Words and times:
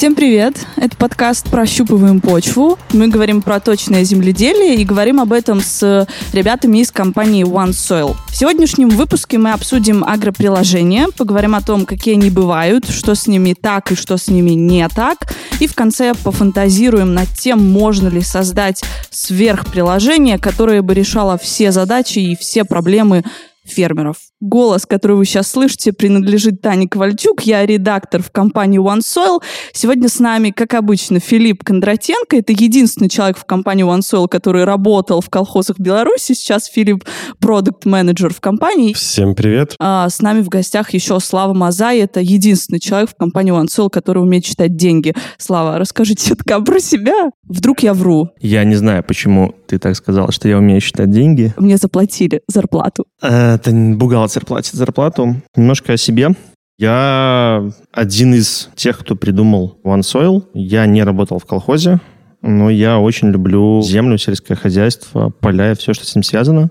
Всем 0.00 0.14
привет! 0.14 0.66
Это 0.76 0.96
подкаст 0.96 1.50
«Прощупываем 1.50 2.22
почву». 2.22 2.78
Мы 2.94 3.08
говорим 3.08 3.42
про 3.42 3.60
точное 3.60 4.02
земледелие 4.02 4.76
и 4.76 4.84
говорим 4.86 5.20
об 5.20 5.30
этом 5.30 5.60
с 5.60 6.08
ребятами 6.32 6.78
из 6.78 6.90
компании 6.90 7.44
OneSoil. 7.44 8.16
В 8.30 8.34
сегодняшнем 8.34 8.88
выпуске 8.88 9.36
мы 9.36 9.52
обсудим 9.52 10.02
агроприложения, 10.02 11.08
поговорим 11.14 11.54
о 11.54 11.60
том, 11.60 11.84
какие 11.84 12.14
они 12.14 12.30
бывают, 12.30 12.88
что 12.88 13.14
с 13.14 13.26
ними 13.26 13.52
так 13.52 13.92
и 13.92 13.94
что 13.94 14.16
с 14.16 14.28
ними 14.28 14.52
не 14.52 14.88
так. 14.88 15.34
И 15.60 15.66
в 15.66 15.74
конце 15.74 16.14
пофантазируем 16.14 17.12
над 17.12 17.28
тем, 17.38 17.62
можно 17.70 18.08
ли 18.08 18.22
создать 18.22 18.82
сверхприложение, 19.10 20.38
которое 20.38 20.80
бы 20.80 20.94
решало 20.94 21.36
все 21.36 21.72
задачи 21.72 22.20
и 22.20 22.36
все 22.36 22.64
проблемы 22.64 23.22
фермеров. 23.64 24.16
Голос, 24.40 24.86
который 24.86 25.16
вы 25.16 25.24
сейчас 25.24 25.50
слышите, 25.50 25.92
принадлежит 25.92 26.60
Тане 26.62 26.88
Ковальчук. 26.88 27.42
Я 27.42 27.64
редактор 27.66 28.22
в 28.22 28.30
компании 28.30 28.80
OneSoil. 28.80 29.42
Сегодня 29.72 30.08
с 30.08 30.18
нами, 30.18 30.50
как 30.50 30.74
обычно, 30.74 31.20
Филипп 31.20 31.62
Кондратенко. 31.64 32.36
Это 32.36 32.52
единственный 32.52 33.08
человек 33.08 33.38
в 33.38 33.44
компании 33.44 33.84
OneSoil, 33.84 34.28
который 34.28 34.64
работал 34.64 35.20
в 35.20 35.28
колхозах 35.28 35.78
Беларуси. 35.78 36.32
Сейчас 36.32 36.66
Филипп 36.66 37.04
продукт 37.38 37.84
менеджер 37.84 38.32
в 38.32 38.40
компании. 38.40 38.94
Всем 38.94 39.34
привет. 39.34 39.74
А, 39.78 40.08
с 40.08 40.20
нами 40.20 40.40
в 40.40 40.48
гостях 40.48 40.94
еще 40.94 41.20
Слава 41.20 41.52
Мазай. 41.52 41.98
Это 41.98 42.20
единственный 42.20 42.80
человек 42.80 43.10
в 43.10 43.14
компании 43.14 43.52
OneSoil, 43.52 43.90
который 43.90 44.22
умеет 44.22 44.44
читать 44.44 44.76
деньги. 44.76 45.14
Слава, 45.38 45.78
расскажите 45.78 46.28
чутка 46.28 46.60
про 46.60 46.80
себя. 46.80 47.30
Вдруг 47.44 47.80
я 47.80 47.94
вру. 47.94 48.30
Я 48.40 48.64
не 48.64 48.76
знаю, 48.76 49.04
почему 49.04 49.54
ты 49.66 49.78
так 49.78 49.96
сказал, 49.96 50.30
что 50.30 50.48
я 50.48 50.58
умею 50.58 50.80
считать 50.80 51.10
деньги. 51.10 51.52
Мне 51.56 51.76
заплатили 51.76 52.42
зарплату. 52.48 53.04
Это 53.54 53.72
бухгалтер 53.72 54.44
платит 54.44 54.74
зарплату. 54.74 55.36
Немножко 55.56 55.94
о 55.94 55.96
себе. 55.96 56.34
Я 56.78 57.70
один 57.92 58.34
из 58.34 58.70
тех, 58.74 58.98
кто 58.98 59.16
придумал 59.16 59.78
OneSoil. 59.84 60.44
Я 60.54 60.86
не 60.86 61.02
работал 61.02 61.38
в 61.38 61.44
колхозе, 61.44 62.00
но 62.42 62.70
я 62.70 62.98
очень 62.98 63.28
люблю 63.28 63.82
землю, 63.82 64.16
сельское 64.18 64.54
хозяйство, 64.54 65.30
поля 65.30 65.72
и 65.72 65.74
все, 65.74 65.92
что 65.92 66.06
с 66.06 66.14
ним 66.14 66.22
связано. 66.22 66.70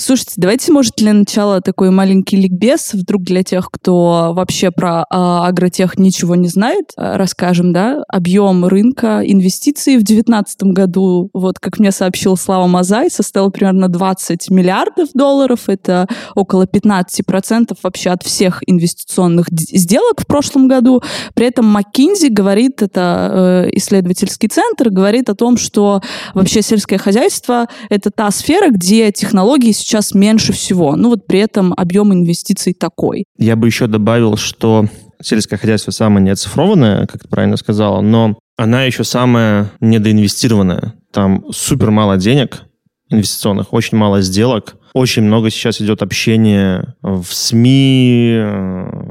Слушайте, 0.00 0.32
давайте, 0.38 0.72
может, 0.72 0.94
для 0.96 1.12
начала 1.12 1.60
такой 1.60 1.90
маленький 1.90 2.38
ликбез, 2.38 2.94
вдруг 2.94 3.22
для 3.22 3.42
тех, 3.42 3.70
кто 3.70 4.32
вообще 4.34 4.70
про 4.70 5.04
а, 5.10 5.46
агротех 5.46 5.98
ничего 5.98 6.36
не 6.36 6.48
знает, 6.48 6.92
а, 6.96 7.18
расскажем, 7.18 7.74
да, 7.74 8.02
объем 8.08 8.64
рынка 8.64 9.20
инвестиций 9.22 9.98
в 9.98 10.02
2019 10.02 10.62
году, 10.72 11.28
вот 11.34 11.58
как 11.58 11.78
мне 11.78 11.92
сообщил 11.92 12.38
Слава 12.38 12.66
Мазай, 12.66 13.10
составил 13.10 13.50
примерно 13.50 13.88
20 13.88 14.48
миллиардов 14.48 15.10
долларов, 15.12 15.68
это 15.68 16.08
около 16.34 16.64
15% 16.64 17.76
вообще 17.82 18.08
от 18.08 18.22
всех 18.22 18.62
инвестиционных 18.66 19.48
сделок 19.50 20.22
в 20.22 20.26
прошлом 20.26 20.66
году. 20.66 21.02
При 21.34 21.44
этом 21.44 21.76
McKinsey 21.76 22.30
говорит, 22.30 22.80
это 22.80 23.66
э, 23.66 23.70
исследовательский 23.74 24.48
центр, 24.48 24.88
говорит 24.88 25.28
о 25.28 25.34
том, 25.34 25.58
что 25.58 26.00
вообще 26.32 26.62
сельское 26.62 26.96
хозяйство— 26.96 27.68
это 27.90 28.10
та 28.10 28.30
сфера, 28.30 28.70
где 28.70 29.12
технологии 29.12 29.72
сейчас 29.72 29.89
сейчас 29.90 30.14
меньше 30.14 30.52
всего. 30.52 30.94
Ну 30.94 31.08
вот 31.08 31.26
при 31.26 31.40
этом 31.40 31.74
объем 31.76 32.12
инвестиций 32.12 32.74
такой. 32.74 33.24
Я 33.36 33.56
бы 33.56 33.66
еще 33.66 33.88
добавил, 33.88 34.36
что 34.36 34.86
сельское 35.20 35.56
хозяйство 35.56 35.90
самое 35.90 36.24
неоцифрованное, 36.24 37.06
как 37.06 37.22
ты 37.22 37.28
правильно 37.28 37.56
сказала, 37.56 38.00
но 38.00 38.38
она 38.56 38.84
еще 38.84 39.02
самая 39.02 39.72
недоинвестированная. 39.80 40.94
Там 41.12 41.44
супер 41.50 41.90
мало 41.90 42.16
денег 42.16 42.62
инвестиционных, 43.10 43.72
очень 43.72 43.98
мало 43.98 44.20
сделок. 44.20 44.76
Очень 44.92 45.22
много 45.22 45.50
сейчас 45.50 45.80
идет 45.80 46.02
общения 46.02 46.94
в 47.00 47.24
СМИ, 47.24 48.38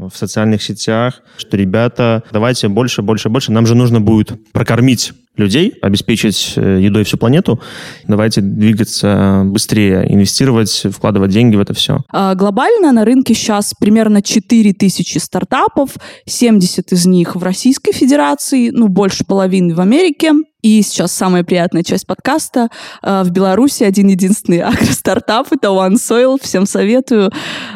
в 0.10 0.12
социальных 0.14 0.62
сетях, 0.62 1.22
что, 1.38 1.56
ребята, 1.56 2.24
давайте 2.32 2.68
больше, 2.68 3.02
больше, 3.02 3.30
больше. 3.30 3.52
Нам 3.52 3.66
же 3.66 3.76
нужно 3.76 4.02
будет 4.02 4.52
прокормить 4.52 5.14
людей, 5.40 5.74
обеспечить 5.82 6.54
э, 6.56 6.80
едой 6.82 7.04
всю 7.04 7.18
планету. 7.18 7.60
Давайте 8.08 8.42
двигаться 8.42 9.44
быстрее, 9.46 10.06
инвестировать, 10.08 10.86
вкладывать 10.92 11.32
деньги 11.32 11.56
в 11.56 11.62
это 11.62 11.74
все. 11.74 12.02
А, 12.10 12.36
глобально 12.36 12.92
на 12.92 13.06
рынке 13.06 13.34
сейчас 13.34 13.74
примерно 13.80 14.22
4 14.22 14.74
тысячи 14.74 15.18
стартапов, 15.18 15.92
70 16.26 16.92
из 16.92 17.06
них 17.06 17.36
в 17.36 17.44
Российской 17.44 17.94
Федерации, 17.94 18.70
ну, 18.70 18.88
больше 18.88 19.24
половины 19.26 19.74
в 19.74 19.82
Америке. 19.82 20.34
И 20.62 20.82
сейчас 20.82 21.14
самая 21.14 21.46
приятная 21.46 21.84
часть 21.84 22.06
подкаста. 22.06 22.68
А, 23.02 23.24
в 23.24 23.32
Беларуси 23.32 23.84
один 23.84 24.10
единственный 24.10 24.60
агростартап— 24.62 25.48
это 25.52 25.70
OneSoil. 25.70 26.38
Всем 26.42 26.66
советую. 26.66 27.32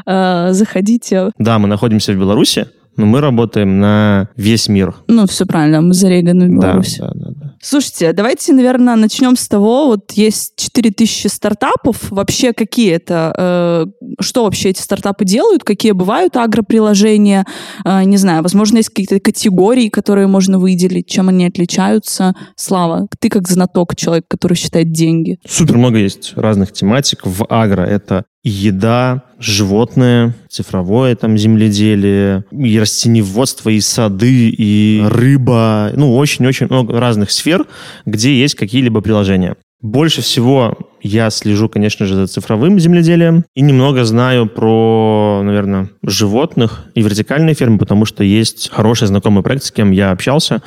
А, 0.05 0.51
заходите. 0.51 1.31
Да, 1.37 1.59
мы 1.59 1.67
находимся 1.67 2.11
в 2.13 2.17
Беларуси 2.17 2.67
но 2.97 3.05
мы 3.05 3.21
работаем 3.21 3.79
на 3.79 4.29
весь 4.35 4.67
мир. 4.69 4.95
Ну, 5.07 5.25
все 5.25 5.45
правильно, 5.45 5.81
мы 5.81 5.93
зареганы 5.93 6.47
в 6.47 6.51
Беларуси. 6.51 6.99
Да, 6.99 7.11
да, 7.13 7.29
да. 7.35 7.42
Слушайте, 7.65 8.11
давайте, 8.11 8.51
наверное, 8.51 8.97
начнем 8.97 9.37
с 9.37 9.47
того, 9.47 9.87
вот 9.87 10.11
есть 10.11 10.53
4000 10.57 11.27
стартапов, 11.27 12.11
вообще 12.11 12.51
какие 12.51 12.91
это, 12.91 13.33
э, 13.37 13.85
что 14.19 14.43
вообще 14.43 14.71
эти 14.71 14.81
стартапы 14.81 15.23
делают, 15.23 15.63
какие 15.63 15.93
бывают 15.93 16.35
агроприложения, 16.35 17.45
э, 17.85 18.03
не 18.03 18.17
знаю, 18.17 18.43
возможно, 18.43 18.77
есть 18.77 18.89
какие-то 18.89 19.21
категории, 19.21 19.87
которые 19.87 20.27
можно 20.27 20.59
выделить, 20.59 21.07
чем 21.07 21.29
они 21.29 21.45
отличаются. 21.45 22.35
Слава, 22.57 23.07
ты 23.19 23.29
как 23.29 23.47
знаток, 23.47 23.95
человек, 23.95 24.25
который 24.27 24.55
считает 24.55 24.91
деньги. 24.91 25.39
Супер 25.47 25.77
много 25.77 25.99
есть 25.99 26.33
разных 26.35 26.73
тематик 26.73 27.25
в 27.25 27.45
агро. 27.49 27.83
Это 27.83 28.25
еда, 28.43 29.23
животные, 29.39 30.33
цифровое 30.49 31.15
там 31.15 31.37
земледелие, 31.37 32.43
и 32.51 32.79
растеневодство, 32.79 33.69
и 33.69 33.79
сады, 33.79 34.49
и 34.49 35.01
рыба. 35.05 35.91
Ну, 35.95 36.15
очень-очень 36.15 36.67
много 36.67 36.99
разных 36.99 37.31
сфер, 37.31 37.65
где 38.05 38.37
есть 38.37 38.55
какие-либо 38.55 39.01
приложения. 39.01 39.55
Больше 39.81 40.21
всего 40.21 40.77
я 41.01 41.29
слежу, 41.29 41.67
конечно 41.67 42.05
же, 42.05 42.15
за 42.15 42.27
цифровым 42.27 42.79
земледелием 42.79 43.43
и 43.53 43.61
немного 43.61 44.05
знаю 44.05 44.47
про, 44.47 45.41
наверное, 45.43 45.89
животных 46.05 46.85
и 46.95 47.01
вертикальные 47.01 47.53
фермы, 47.53 47.77
потому 47.77 48.05
что 48.05 48.23
есть 48.23 48.69
хороший 48.71 49.07
знакомый 49.07 49.43
проект, 49.43 49.65
с 49.65 49.71
кем 49.71 49.91
я 49.91 50.11
общался, 50.11 50.61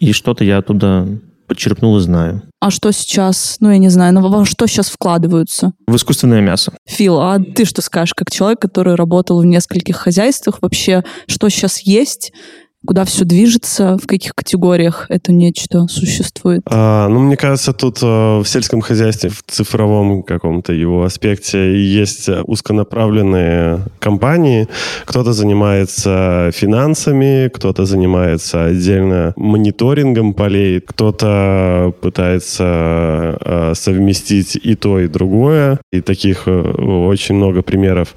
и 0.00 0.12
что-то 0.12 0.44
я 0.44 0.58
оттуда 0.58 1.20
подчеркнул 1.46 1.96
и 1.98 2.00
знаю. 2.00 2.42
А 2.60 2.70
что 2.70 2.92
сейчас, 2.92 3.56
ну, 3.60 3.70
я 3.70 3.78
не 3.78 3.90
знаю, 3.90 4.14
но 4.14 4.26
во 4.26 4.44
что 4.44 4.66
сейчас 4.66 4.88
вкладываются? 4.88 5.72
В 5.86 5.96
искусственное 5.96 6.40
мясо. 6.40 6.72
Фил, 6.86 7.20
а 7.20 7.38
ты 7.38 7.64
что 7.64 7.82
скажешь, 7.82 8.14
как 8.14 8.30
человек, 8.30 8.60
который 8.60 8.94
работал 8.94 9.40
в 9.40 9.44
нескольких 9.44 9.96
хозяйствах, 9.96 10.58
вообще, 10.62 11.04
что 11.28 11.48
сейчас 11.48 11.80
есть, 11.80 12.32
куда 12.86 13.04
все 13.04 13.24
движется, 13.24 13.96
в 13.96 14.06
каких 14.06 14.34
категориях 14.34 15.06
это 15.08 15.32
нечто 15.32 15.86
существует? 15.88 16.62
А, 16.66 17.08
ну, 17.08 17.20
мне 17.20 17.36
кажется, 17.36 17.72
тут 17.72 17.98
э, 18.02 18.06
в 18.06 18.44
сельском 18.46 18.80
хозяйстве, 18.80 19.30
в 19.30 19.42
цифровом 19.46 20.22
каком-то 20.22 20.72
его 20.72 21.04
аспекте 21.04 21.76
есть 21.82 22.28
узконаправленные 22.28 23.80
компании. 23.98 24.68
Кто-то 25.04 25.32
занимается 25.32 26.50
финансами, 26.52 27.48
кто-то 27.48 27.84
занимается 27.84 28.64
отдельно 28.66 29.32
мониторингом 29.36 30.34
полей, 30.34 30.80
кто-то 30.80 31.94
пытается 32.00 33.38
э, 33.40 33.72
совместить 33.74 34.56
и 34.56 34.74
то, 34.74 35.00
и 35.00 35.08
другое. 35.08 35.80
И 35.92 36.00
таких 36.00 36.42
э, 36.46 36.50
очень 36.50 37.36
много 37.36 37.62
примеров 37.62 38.14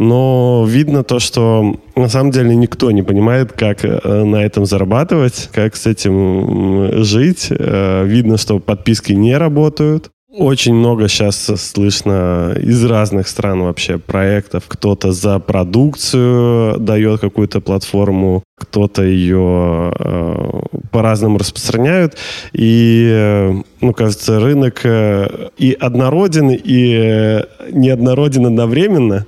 но 0.00 0.64
видно 0.66 1.04
то, 1.04 1.18
что 1.18 1.78
на 1.94 2.08
самом 2.08 2.30
деле 2.30 2.56
никто 2.56 2.90
не 2.90 3.02
понимает, 3.02 3.52
как 3.52 3.84
э, 3.84 4.24
на 4.24 4.42
этом 4.42 4.64
зарабатывать, 4.64 5.50
как 5.52 5.76
с 5.76 5.86
этим 5.86 7.04
жить. 7.04 7.48
Э, 7.50 8.04
видно, 8.06 8.38
что 8.38 8.60
подписки 8.60 9.12
не 9.12 9.36
работают. 9.36 10.10
Очень 10.32 10.74
много 10.74 11.08
сейчас 11.08 11.50
слышно 11.56 12.54
из 12.56 12.84
разных 12.84 13.26
стран 13.26 13.62
вообще 13.62 13.98
проектов. 13.98 14.64
Кто-то 14.68 15.10
за 15.10 15.40
продукцию 15.40 16.78
дает 16.78 17.20
какую-то 17.20 17.60
платформу, 17.60 18.44
кто-то 18.56 19.02
ее 19.02 19.92
э, 19.98 20.60
по-разному 20.92 21.38
распространяют. 21.38 22.16
И, 22.52 23.08
э, 23.10 23.60
ну, 23.80 23.92
кажется, 23.92 24.38
рынок 24.38 24.82
э, 24.84 25.48
и 25.58 25.72
однороден, 25.72 26.50
и 26.50 26.94
э, 26.94 27.42
неоднороден 27.72 28.46
одновременно, 28.46 29.26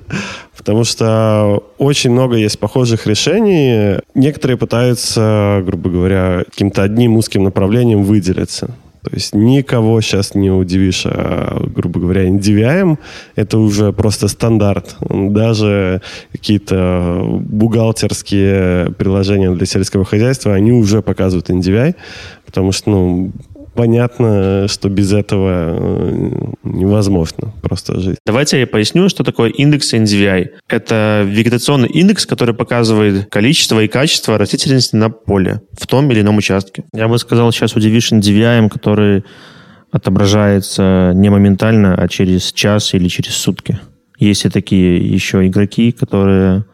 потому 0.56 0.84
что 0.84 1.64
очень 1.78 2.12
много 2.12 2.36
есть 2.36 2.60
похожих 2.60 3.08
решений. 3.08 3.98
Некоторые 4.14 4.56
пытаются, 4.56 5.64
грубо 5.66 5.90
говоря, 5.90 6.44
каким-то 6.48 6.84
одним 6.84 7.16
узким 7.16 7.42
направлением 7.42 8.04
выделиться. 8.04 8.72
То 9.02 9.10
есть 9.12 9.34
никого 9.34 10.00
сейчас 10.00 10.36
не 10.36 10.50
удивишь, 10.50 11.02
а, 11.06 11.64
грубо 11.66 11.98
говоря, 11.98 12.28
NDVM— 12.28 12.98
это 13.34 13.58
уже 13.58 13.92
просто 13.92 14.28
стандарт. 14.28 14.96
Даже 15.00 16.02
какие-то 16.30 17.24
бухгалтерские 17.40 18.92
приложения 18.92 19.50
для 19.50 19.66
сельского 19.66 20.04
хозяйства, 20.04 20.54
они 20.54 20.70
уже 20.70 21.02
показывают 21.02 21.50
NDVI, 21.50 21.96
потому 22.46 22.70
что, 22.70 22.90
ну, 22.90 23.32
понятно, 23.74 24.66
что 24.68 24.88
без 24.88 25.12
этого 25.12 25.76
э, 25.78 26.30
невозможно 26.64 27.52
просто 27.62 28.00
жить. 28.00 28.18
Давайте 28.26 28.60
я 28.60 28.66
поясню, 28.66 29.08
что 29.08 29.24
такое 29.24 29.50
индекс 29.50 29.92
NDVI. 29.94 30.50
Это 30.68 31.24
вегетационный 31.26 31.88
индекс, 31.88 32.26
который 32.26 32.54
показывает 32.54 33.30
количество 33.30 33.82
и 33.82 33.88
качество 33.88 34.38
растительности 34.38 34.96
на 34.96 35.10
поле 35.10 35.62
в 35.72 35.86
том 35.86 36.10
или 36.10 36.20
ином 36.20 36.36
участке. 36.36 36.84
Я 36.94 37.08
бы 37.08 37.18
сказал, 37.18 37.52
сейчас 37.52 37.74
удивишь 37.76 38.12
NDVI, 38.12 38.68
который 38.68 39.24
отображается 39.90 41.12
не 41.14 41.28
моментально, 41.30 41.94
а 41.94 42.08
через 42.08 42.52
час 42.52 42.94
или 42.94 43.08
через 43.08 43.34
сутки. 43.34 43.78
Есть 44.18 44.44
и 44.44 44.48
такие 44.48 45.06
еще 45.06 45.46
игроки, 45.46 45.92
которые 45.92 46.64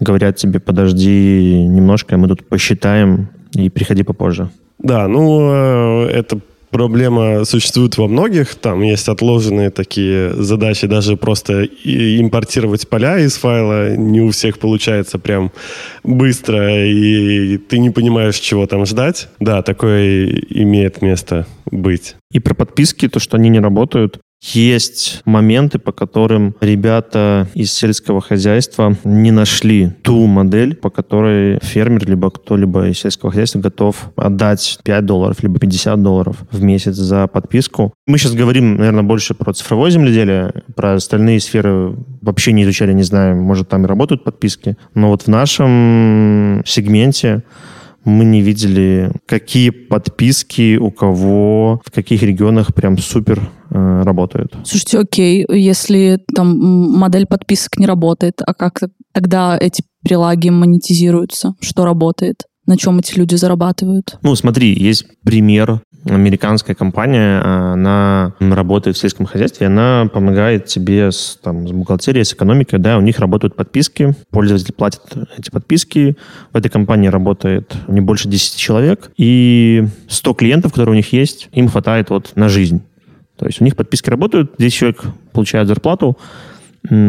говорят 0.00 0.36
тебе, 0.36 0.60
подожди 0.60 1.66
немножко, 1.66 2.16
мы 2.16 2.28
тут 2.28 2.48
посчитаем 2.48 3.28
и 3.54 3.68
приходи 3.70 4.02
попозже. 4.02 4.50
Да, 4.78 5.08
ну, 5.08 6.06
э, 6.06 6.10
это 6.10 6.38
проблема 6.70 7.44
существует 7.44 7.96
во 7.96 8.08
многих. 8.08 8.54
Там 8.54 8.82
есть 8.82 9.08
отложенные 9.08 9.70
такие 9.70 10.32
задачи, 10.34 10.86
даже 10.86 11.16
просто 11.16 11.64
импортировать 11.64 12.88
поля 12.88 13.18
из 13.18 13.36
файла 13.36 13.96
не 13.96 14.20
у 14.20 14.30
всех 14.30 14.58
получается 14.58 15.18
прям 15.18 15.52
быстро, 16.04 16.86
и 16.86 17.58
ты 17.58 17.78
не 17.78 17.90
понимаешь, 17.90 18.36
чего 18.36 18.66
там 18.66 18.86
ждать. 18.86 19.28
Да, 19.40 19.62
такое 19.62 20.28
имеет 20.50 21.02
место 21.02 21.46
быть. 21.70 22.16
И 22.32 22.40
про 22.40 22.54
подписки, 22.54 23.08
то, 23.08 23.18
что 23.18 23.36
они 23.36 23.48
не 23.48 23.60
работают, 23.60 24.20
есть 24.40 25.22
моменты, 25.24 25.78
по 25.78 25.92
которым 25.92 26.54
ребята 26.60 27.48
из 27.54 27.72
сельского 27.72 28.20
хозяйства 28.20 28.96
не 29.04 29.30
нашли 29.30 29.90
ту 30.02 30.26
модель, 30.26 30.76
по 30.76 30.90
которой 30.90 31.58
фермер, 31.62 32.08
либо 32.08 32.30
кто-либо 32.30 32.88
из 32.88 32.98
сельского 32.98 33.30
хозяйства 33.30 33.58
готов 33.58 34.10
отдать 34.16 34.78
5 34.84 35.06
долларов, 35.06 35.42
либо 35.42 35.58
50 35.58 36.02
долларов 36.02 36.36
в 36.50 36.62
месяц 36.62 36.94
за 36.94 37.26
подписку. 37.26 37.92
Мы 38.06 38.18
сейчас 38.18 38.34
говорим, 38.34 38.76
наверное, 38.76 39.02
больше 39.02 39.34
про 39.34 39.52
цифровое 39.52 39.90
земледелие, 39.90 40.52
про 40.76 40.94
остальные 40.94 41.40
сферы 41.40 41.94
вообще 42.22 42.52
не 42.52 42.62
изучали, 42.62 42.92
не 42.92 43.02
знаем, 43.02 43.38
может, 43.38 43.68
там 43.68 43.84
и 43.84 43.88
работают 43.88 44.24
подписки. 44.24 44.76
Но 44.94 45.08
вот 45.08 45.22
в 45.22 45.28
нашем 45.28 46.62
сегменте 46.64 47.42
мы 48.04 48.24
не 48.24 48.40
видели, 48.40 49.12
какие 49.26 49.70
подписки 49.70 50.76
у 50.76 50.90
кого, 50.90 51.80
в 51.84 51.90
каких 51.90 52.22
регионах 52.22 52.74
прям 52.74 52.98
супер 52.98 53.50
э, 53.70 54.02
работают. 54.02 54.54
Слушайте, 54.64 54.98
окей, 54.98 55.46
если 55.48 56.20
там 56.34 56.58
модель 56.58 57.26
подписок 57.26 57.78
не 57.78 57.86
работает, 57.86 58.40
а 58.44 58.54
как 58.54 58.82
тогда 59.12 59.58
эти 59.58 59.82
прилаги 60.02 60.48
монетизируются? 60.48 61.54
Что 61.60 61.84
работает? 61.84 62.44
На 62.68 62.76
чем 62.76 62.98
эти 62.98 63.18
люди 63.18 63.34
зарабатывают? 63.34 64.18
Ну, 64.22 64.36
смотри, 64.36 64.74
есть 64.74 65.06
пример 65.24 65.80
американская 66.04 66.76
компания, 66.76 67.40
она 67.40 68.34
работает 68.40 68.94
в 68.94 69.00
сельском 69.00 69.24
хозяйстве, 69.24 69.68
она 69.68 70.06
помогает 70.12 70.66
тебе 70.66 71.10
с, 71.10 71.38
там, 71.42 71.66
с 71.66 71.72
бухгалтерией, 71.72 72.26
с 72.26 72.34
экономикой, 72.34 72.78
да, 72.78 72.98
у 72.98 73.00
них 73.00 73.18
работают 73.20 73.56
подписки, 73.56 74.14
пользователь 74.30 74.74
платит 74.74 75.00
эти 75.38 75.48
подписки, 75.50 76.18
в 76.52 76.56
этой 76.58 76.68
компании 76.68 77.08
работает 77.08 77.74
не 77.88 78.02
больше 78.02 78.28
10 78.28 78.56
человек, 78.56 79.12
и 79.16 79.86
100 80.08 80.34
клиентов, 80.34 80.72
которые 80.72 80.92
у 80.92 80.96
них 80.96 81.10
есть, 81.14 81.48
им 81.52 81.68
хватает 81.68 82.10
вот 82.10 82.32
на 82.36 82.50
жизнь. 82.50 82.82
То 83.38 83.46
есть 83.46 83.62
у 83.62 83.64
них 83.64 83.76
подписки 83.76 84.10
работают, 84.10 84.56
10 84.58 84.74
человек 84.74 85.04
получают 85.32 85.68
зарплату, 85.68 86.18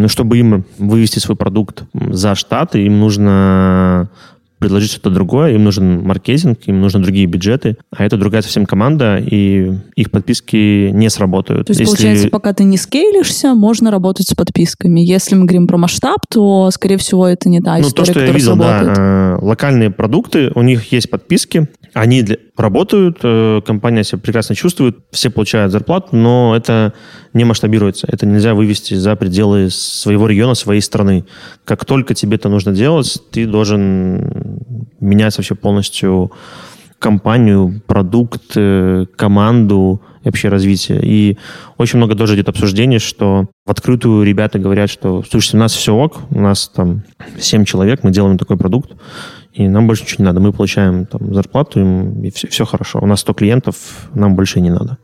чтобы 0.07 0.37
им 0.37 0.63
вывести 0.77 1.19
свой 1.19 1.35
продукт 1.35 1.83
за 1.93 2.35
штаты, 2.35 2.85
им 2.85 3.01
нужно 3.01 4.09
предложить 4.59 4.91
что-то 4.91 5.09
другое, 5.09 5.53
им 5.53 5.63
нужен 5.63 6.01
маркетинг, 6.01 6.59
им 6.65 6.81
нужны 6.81 7.01
другие 7.01 7.25
бюджеты, 7.25 7.77
а 7.95 8.05
это 8.05 8.17
другая 8.17 8.41
совсем 8.41 8.65
команда, 8.65 9.17
и 9.17 9.73
их 9.95 10.11
подписки 10.11 10.89
не 10.91 11.09
сработают. 11.09 11.67
То 11.67 11.71
есть, 11.71 11.79
Если... 11.79 11.95
получается, 11.95 12.29
пока 12.29 12.53
ты 12.53 12.63
не 12.63 12.77
скейлишься, 12.77 13.53
можно 13.53 13.91
работать 13.91 14.27
с 14.27 14.35
подписками. 14.35 14.99
Если 14.99 15.35
мы 15.35 15.45
говорим 15.45 15.67
про 15.67 15.77
масштаб, 15.77 16.19
то, 16.29 16.69
скорее 16.71 16.97
всего, 16.97 17.27
это 17.27 17.49
не 17.49 17.61
та 17.61 17.77
ну, 17.77 17.87
история, 17.87 18.05
то, 18.05 18.11
что 18.11 18.25
я 18.25 18.31
видел, 18.31 18.55
сработает. 18.55 18.95
да, 18.95 19.37
э, 19.41 19.45
локальные 19.45 19.89
продукты, 19.89 20.51
у 20.53 20.61
них 20.61 20.91
есть 20.91 21.09
подписки, 21.09 21.67
они 21.93 22.23
для, 22.23 22.37
работают, 22.57 23.19
э, 23.23 23.61
компания 23.65 24.03
себя 24.03 24.19
прекрасно 24.19 24.55
чувствует, 24.55 24.97
все 25.11 25.29
получают 25.29 25.71
зарплату, 25.71 26.15
но 26.15 26.55
это 26.55 26.93
не 27.33 27.43
масштабируется. 27.43 28.07
Это 28.11 28.25
нельзя 28.25 28.53
вывести 28.53 28.93
за 28.93 29.15
пределы 29.15 29.69
своего 29.69 30.27
региона, 30.27 30.55
своей 30.55 30.81
страны. 30.81 31.25
Как 31.65 31.85
только 31.85 32.13
тебе 32.13 32.35
это 32.35 32.49
нужно 32.49 32.71
делать, 32.71 33.17
ты 33.31 33.45
должен 33.47 34.61
менять 34.99 35.37
вообще 35.37 35.55
полностью 35.55 36.31
компанию, 36.99 37.81
продукт, 37.87 38.51
э, 38.55 39.05
команду 39.15 40.01
и 40.21 40.25
вообще 40.25 40.49
развитие. 40.49 40.99
И 41.01 41.37
очень 41.77 41.97
много 41.97 42.15
тоже 42.15 42.35
идет 42.35 42.49
обсуждений, 42.49 42.99
что 42.99 43.47
в 43.65 43.71
открытую 43.71 44.23
ребята 44.23 44.59
говорят, 44.59 44.89
что, 44.89 45.23
слушайте, 45.29 45.57
у 45.57 45.59
нас 45.61 45.73
все 45.73 45.95
ок, 45.95 46.19
у 46.29 46.39
нас 46.39 46.67
там 46.67 47.03
7 47.39 47.63
человек, 47.63 48.03
мы 48.03 48.11
делаем 48.11 48.37
такой 48.37 48.57
продукт, 48.57 48.91
и 49.53 49.67
нам 49.67 49.87
больше 49.87 50.03
ничего 50.03 50.23
не 50.23 50.25
надо. 50.25 50.39
Мы 50.39 50.53
получаем 50.53 51.05
там, 51.05 51.33
зарплату, 51.33 51.79
и 52.23 52.29
все, 52.31 52.47
все 52.47 52.65
хорошо. 52.65 52.99
У 53.01 53.05
нас 53.05 53.21
100 53.21 53.33
клиентов, 53.33 54.09
нам 54.13 54.35
больше 54.35 54.61
не 54.61 54.69
надо. 54.69 54.97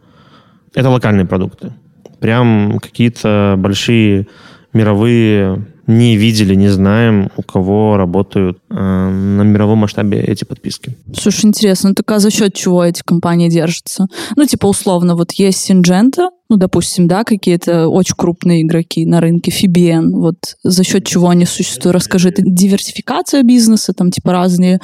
Это 0.74 0.90
локальные 0.90 1.26
продукты. 1.26 1.74
Прям 2.20 2.80
какие-то 2.80 3.56
большие 3.58 4.28
мировые 4.74 5.66
не 5.88 6.18
видели, 6.18 6.56
не 6.56 6.68
знаем, 6.68 7.30
у 7.36 7.44
кого 7.44 7.98
работают 7.98 8.60
на 8.76 9.44
мировом 9.44 9.80
масштабе 9.80 10.20
эти 10.20 10.44
подписки. 10.44 10.98
Слушай, 11.18 11.46
интересно, 11.46 11.90
ну 11.90 11.96
так 11.96 12.12
а 12.12 12.20
за 12.20 12.30
счет 12.30 12.54
чего 12.54 12.84
эти 12.84 13.02
компании 13.04 13.50
держатся? 13.50 14.08
Ну, 14.36 14.46
типа, 14.46 14.68
условно, 14.68 15.16
вот 15.16 15.32
есть 15.34 15.70
Syngenta, 15.70 16.30
ну, 16.48 16.58
допустим, 16.58 17.08
да, 17.08 17.24
какие-то 17.24 17.88
очень 17.88 18.14
крупные 18.16 18.62
игроки 18.62 19.06
на 19.06 19.20
рынке, 19.20 19.50
Фибиен, 19.50 20.12
вот 20.12 20.36
за 20.64 20.84
счет 20.84 21.06
чего 21.06 21.30
они 21.30 21.46
существуют? 21.46 21.96
Расскажи, 21.96 22.30
это 22.30 22.44
диверсификация 22.46 23.42
бизнеса, 23.42 23.94
там, 23.94 24.12
типа, 24.12 24.32
разные 24.32 24.80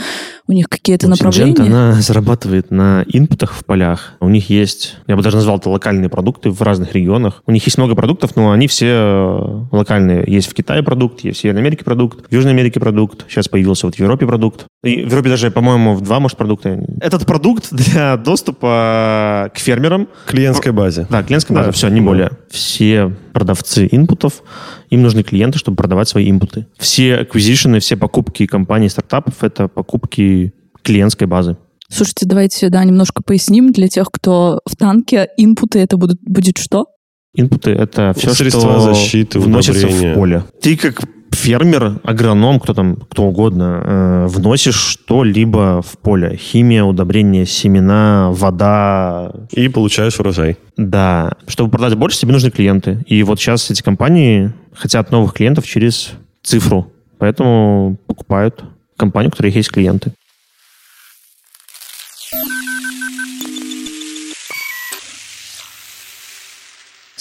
у 0.47 0.53
них 0.53 0.69
какие-то 0.69 1.07
ну, 1.07 1.11
направления? 1.11 1.53
Syngenta, 1.53 1.65
она 1.65 1.93
зарабатывает 2.01 2.71
на 2.71 3.05
инпутах 3.07 3.53
в 3.53 3.63
полях. 3.63 4.13
У 4.19 4.29
них 4.29 4.49
есть, 4.49 4.95
я 5.07 5.15
бы 5.15 5.21
даже 5.21 5.37
назвал 5.37 5.57
это 5.57 5.69
локальные 5.69 6.09
продукты 6.09 6.49
в 6.49 6.61
разных 6.63 6.95
регионах. 6.95 7.43
У 7.45 7.51
них 7.51 7.63
есть 7.65 7.77
много 7.77 7.93
продуктов, 7.93 8.35
но 8.35 8.51
они 8.51 8.67
все 8.67 8.87
э, 8.87 9.65
локальные. 9.71 10.23
Есть 10.25 10.47
в 10.47 10.55
Китае 10.55 10.81
продукт, 10.81 11.23
есть 11.23 11.37
в 11.37 11.41
Северной 11.41 11.61
Америке 11.61 11.83
продукт, 11.83 12.25
в 12.27 12.33
Южной 12.33 12.53
Америке 12.53 12.79
продукт, 12.79 13.25
сейчас 13.29 13.47
появился 13.47 13.80
вот 13.87 13.95
в 13.95 13.99
Европе 13.99 14.25
продукт. 14.25 14.65
И 14.83 15.03
в 15.03 15.09
Европе 15.09 15.29
даже, 15.29 15.51
по-моему, 15.51 15.93
в 15.95 16.01
два, 16.01 16.19
может, 16.19 16.37
продукта. 16.37 16.83
Этот 16.99 17.25
продукт 17.25 17.71
для 17.71 18.17
доступа 18.17 19.51
к 19.53 19.59
фермерам. 19.59 20.07
Клиентской 20.27 20.71
базе. 20.71 21.07
Да, 21.09 21.23
клиентской 21.23 21.55
да, 21.55 21.65
да, 21.65 21.71
все, 21.71 21.89
не 21.89 22.01
более. 22.01 22.31
Все 22.49 23.15
продавцы 23.33 23.87
инпутов, 23.91 24.43
им 24.89 25.01
нужны 25.01 25.23
клиенты, 25.23 25.57
чтобы 25.59 25.77
продавать 25.77 26.09
свои 26.09 26.29
инпуты. 26.29 26.67
Все 26.77 27.17
аквизишены, 27.17 27.79
все 27.79 27.95
покупки 27.97 28.45
компаний, 28.45 28.89
стартапов— 28.89 29.35
это 29.43 29.67
покупки 29.67 30.53
клиентской 30.83 31.27
базы. 31.27 31.57
Слушайте, 31.89 32.25
давайте, 32.25 32.69
да, 32.69 32.83
немножко 32.83 33.21
поясним 33.21 33.71
для 33.71 33.87
тех, 33.87 34.09
кто 34.11 34.61
в 34.65 34.75
танке. 34.77 35.27
Инпуты 35.37 35.79
это 35.79 35.97
будут, 35.97 36.19
будет 36.21 36.57
что? 36.57 36.85
Инпуты— 37.33 37.71
это 37.71 38.13
все, 38.17 38.31
Средства 38.33 38.61
что 38.61 38.93
защиты, 38.93 39.39
вносится 39.39 39.87
удобрения. 39.87 40.13
в 40.13 40.15
поле. 40.15 40.43
Ты 40.61 40.77
как 40.77 41.01
фермер, 41.41 41.99
агроном, 42.03 42.59
кто 42.59 42.73
там, 42.73 42.95
кто 42.95 43.23
угодно, 43.23 43.81
э, 43.83 44.25
вносишь 44.27 44.75
что-либо 44.75 45.81
в 45.81 45.97
поле. 45.97 46.37
Химия, 46.37 46.83
удобрения, 46.83 47.45
семена, 47.45 48.29
вода. 48.31 49.31
И 49.51 49.67
получаешь 49.67 50.19
урожай. 50.19 50.57
Да. 50.77 51.31
Чтобы 51.47 51.71
продать 51.71 51.95
больше, 51.95 52.19
тебе 52.19 52.33
нужны 52.33 52.51
клиенты. 52.51 53.03
И 53.07 53.23
вот 53.23 53.39
сейчас 53.39 53.71
эти 53.71 53.81
компании 53.81 54.53
хотят 54.73 55.11
новых 55.11 55.33
клиентов 55.33 55.65
через 55.65 56.11
цифру. 56.43 56.91
Поэтому 57.17 57.97
покупают 58.07 58.63
компанию, 58.95 59.29
у 59.29 59.31
которой 59.31 59.51
есть 59.51 59.71
клиенты. 59.71 60.13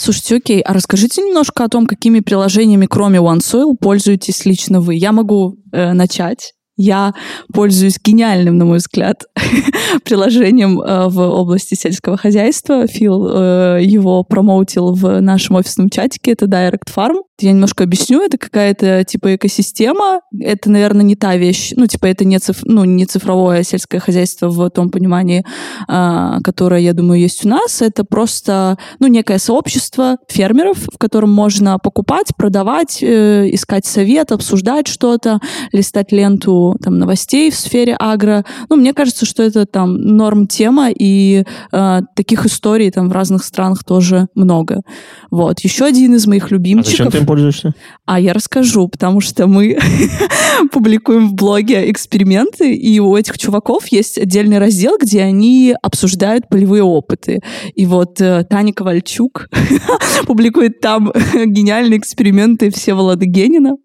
Слушайте, 0.02 0.36
окей, 0.36 0.60
а 0.62 0.72
расскажите 0.72 1.20
немножко 1.20 1.62
о 1.62 1.68
том, 1.68 1.86
какими 1.86 2.20
приложениями, 2.20 2.86
кроме 2.86 3.18
OneSoil, 3.18 3.74
пользуетесь 3.78 4.46
лично 4.46 4.80
вы. 4.80 4.94
Я 4.94 5.12
могу 5.12 5.58
э, 5.72 5.92
начать. 5.92 6.54
Я 6.82 7.12
пользуюсь 7.52 7.98
гениальным, 8.02 8.56
на 8.56 8.64
мой 8.64 8.78
взгляд, 8.78 9.24
приложением 10.04 10.80
э, 10.80 11.08
в 11.08 11.20
области 11.20 11.74
сельского 11.74 12.16
хозяйства. 12.16 12.86
Фил 12.86 13.28
э, 13.28 13.80
его 13.82 14.24
промоутил 14.24 14.94
в 14.94 15.20
нашем 15.20 15.56
офисном 15.56 15.90
чатике. 15.90 16.32
Это 16.32 16.46
Direct 16.46 16.88
Farm. 16.88 17.20
Я 17.38 17.52
немножко 17.52 17.84
объясню. 17.84 18.22
Это 18.22 18.38
какая-то 18.38 19.04
типа 19.04 19.36
экосистема. 19.36 20.20
Это, 20.40 20.70
наверное, 20.70 21.02
не 21.02 21.16
та 21.16 21.36
вещь. 21.36 21.74
Ну, 21.76 21.86
типа 21.86 22.06
это 22.06 22.24
не, 22.24 22.38
циф... 22.38 22.60
ну, 22.64 22.84
не 22.86 23.04
цифровое 23.04 23.62
сельское 23.62 24.00
хозяйство 24.00 24.48
в 24.48 24.70
том 24.70 24.88
понимании, 24.88 25.44
э, 25.86 26.38
которое, 26.42 26.80
я 26.80 26.94
думаю, 26.94 27.20
есть 27.20 27.44
у 27.44 27.48
нас. 27.50 27.82
Это 27.82 28.04
просто 28.04 28.78
ну, 29.00 29.06
некое 29.06 29.38
сообщество 29.38 30.16
фермеров, 30.30 30.78
в 30.90 30.96
котором 30.96 31.30
можно 31.30 31.78
покупать, 31.78 32.28
продавать, 32.38 33.02
искать 33.02 33.84
совет, 33.84 34.32
обсуждать 34.32 34.88
что-то, 34.88 35.40
листать 35.72 36.10
ленту 36.10 36.69
там 36.74 36.98
новостей 36.98 37.50
в 37.50 37.54
сфере 37.54 37.96
агро. 37.98 38.44
Ну, 38.68 38.76
мне 38.76 38.92
кажется, 38.92 39.26
что 39.26 39.42
это 39.42 39.66
там 39.66 39.96
норм 39.96 40.46
тема, 40.46 40.90
и 40.90 41.44
э, 41.72 42.00
таких 42.14 42.46
историй 42.46 42.90
там 42.90 43.08
в 43.08 43.12
разных 43.12 43.44
странах 43.44 43.84
тоже 43.84 44.28
много. 44.34 44.82
Вот. 45.30 45.60
Еще 45.60 45.84
один 45.84 46.14
из 46.14 46.26
моих 46.26 46.50
любимчиков. 46.50 46.88
А 46.88 46.90
зачем 46.90 47.10
ты 47.10 47.18
им 47.18 47.26
пользуешься? 47.26 47.74
А 48.06 48.20
я 48.20 48.32
расскажу, 48.32 48.88
потому 48.88 49.20
что 49.20 49.46
мы 49.46 49.78
публикуем 50.72 51.28
в 51.28 51.34
блоге 51.34 51.90
эксперименты, 51.90 52.74
и 52.74 52.98
у 53.00 53.16
этих 53.16 53.38
чуваков 53.38 53.86
есть 53.88 54.18
отдельный 54.18 54.58
раздел, 54.58 54.96
где 55.00 55.22
они 55.22 55.74
обсуждают 55.82 56.48
полевые 56.48 56.82
опыты. 56.82 57.40
И 57.74 57.86
вот 57.86 58.20
э, 58.20 58.44
Таня 58.48 58.72
Ковальчук 58.72 59.48
публикует 60.26 60.80
там 60.80 61.12
гениальные 61.34 61.98
эксперименты 61.98 62.70
Всеволода 62.70 63.26
Генина, 63.26 63.76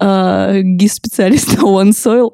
э, 0.00 0.60
гис-специалиста 0.62 1.62
OneSoil, 1.62 2.30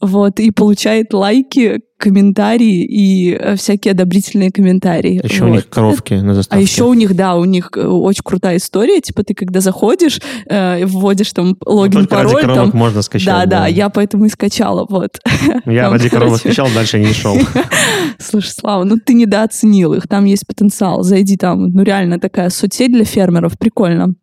вот, 0.00 0.40
и 0.40 0.50
получает 0.50 1.12
лайки, 1.12 1.80
комментарии 2.00 2.84
и 2.84 3.36
э, 3.38 3.56
всякие 3.56 3.92
одобрительные 3.92 4.50
комментарии. 4.50 5.20
Еще 5.22 5.44
вот. 5.44 5.50
у 5.50 5.54
них 5.54 5.68
коровки 5.68 6.14
на 6.14 6.34
заставке. 6.34 6.58
А 6.58 6.62
еще 6.62 6.84
у 6.84 6.94
них, 6.94 7.14
да, 7.14 7.36
у 7.36 7.44
них 7.44 7.70
э, 7.76 7.86
очень 7.86 8.22
крутая 8.24 8.56
история. 8.56 9.00
Типа 9.00 9.22
ты 9.22 9.34
когда 9.34 9.60
заходишь, 9.60 10.20
э, 10.46 10.84
вводишь 10.86 11.32
там 11.32 11.56
логин, 11.64 12.00
ну, 12.00 12.06
пароль. 12.06 12.42
ради 12.42 12.54
там... 12.54 12.70
можно 12.72 13.02
скачать. 13.02 13.26
Да, 13.26 13.40
да, 13.44 13.60
да, 13.60 13.66
я 13.66 13.90
поэтому 13.90 14.24
и 14.24 14.28
скачала, 14.30 14.86
вот. 14.88 15.20
Я 15.66 15.84
там, 15.84 15.92
ради 15.92 16.08
коровок 16.08 16.38
скачал, 16.38 16.68
дальше 16.74 16.98
не 16.98 17.12
шел. 17.12 17.36
Слушай, 18.18 18.52
Слава, 18.58 18.84
ну 18.84 18.96
ты 18.96 19.12
недооценил 19.12 19.92
их, 19.92 20.08
там 20.08 20.24
есть 20.24 20.46
потенциал. 20.46 21.02
Зайди 21.02 21.36
там, 21.36 21.68
ну 21.68 21.82
реально 21.82 22.18
такая 22.18 22.48
соцсеть 22.48 22.92
для 22.92 23.04
фермеров, 23.04 23.58
прикольно. 23.58 24.14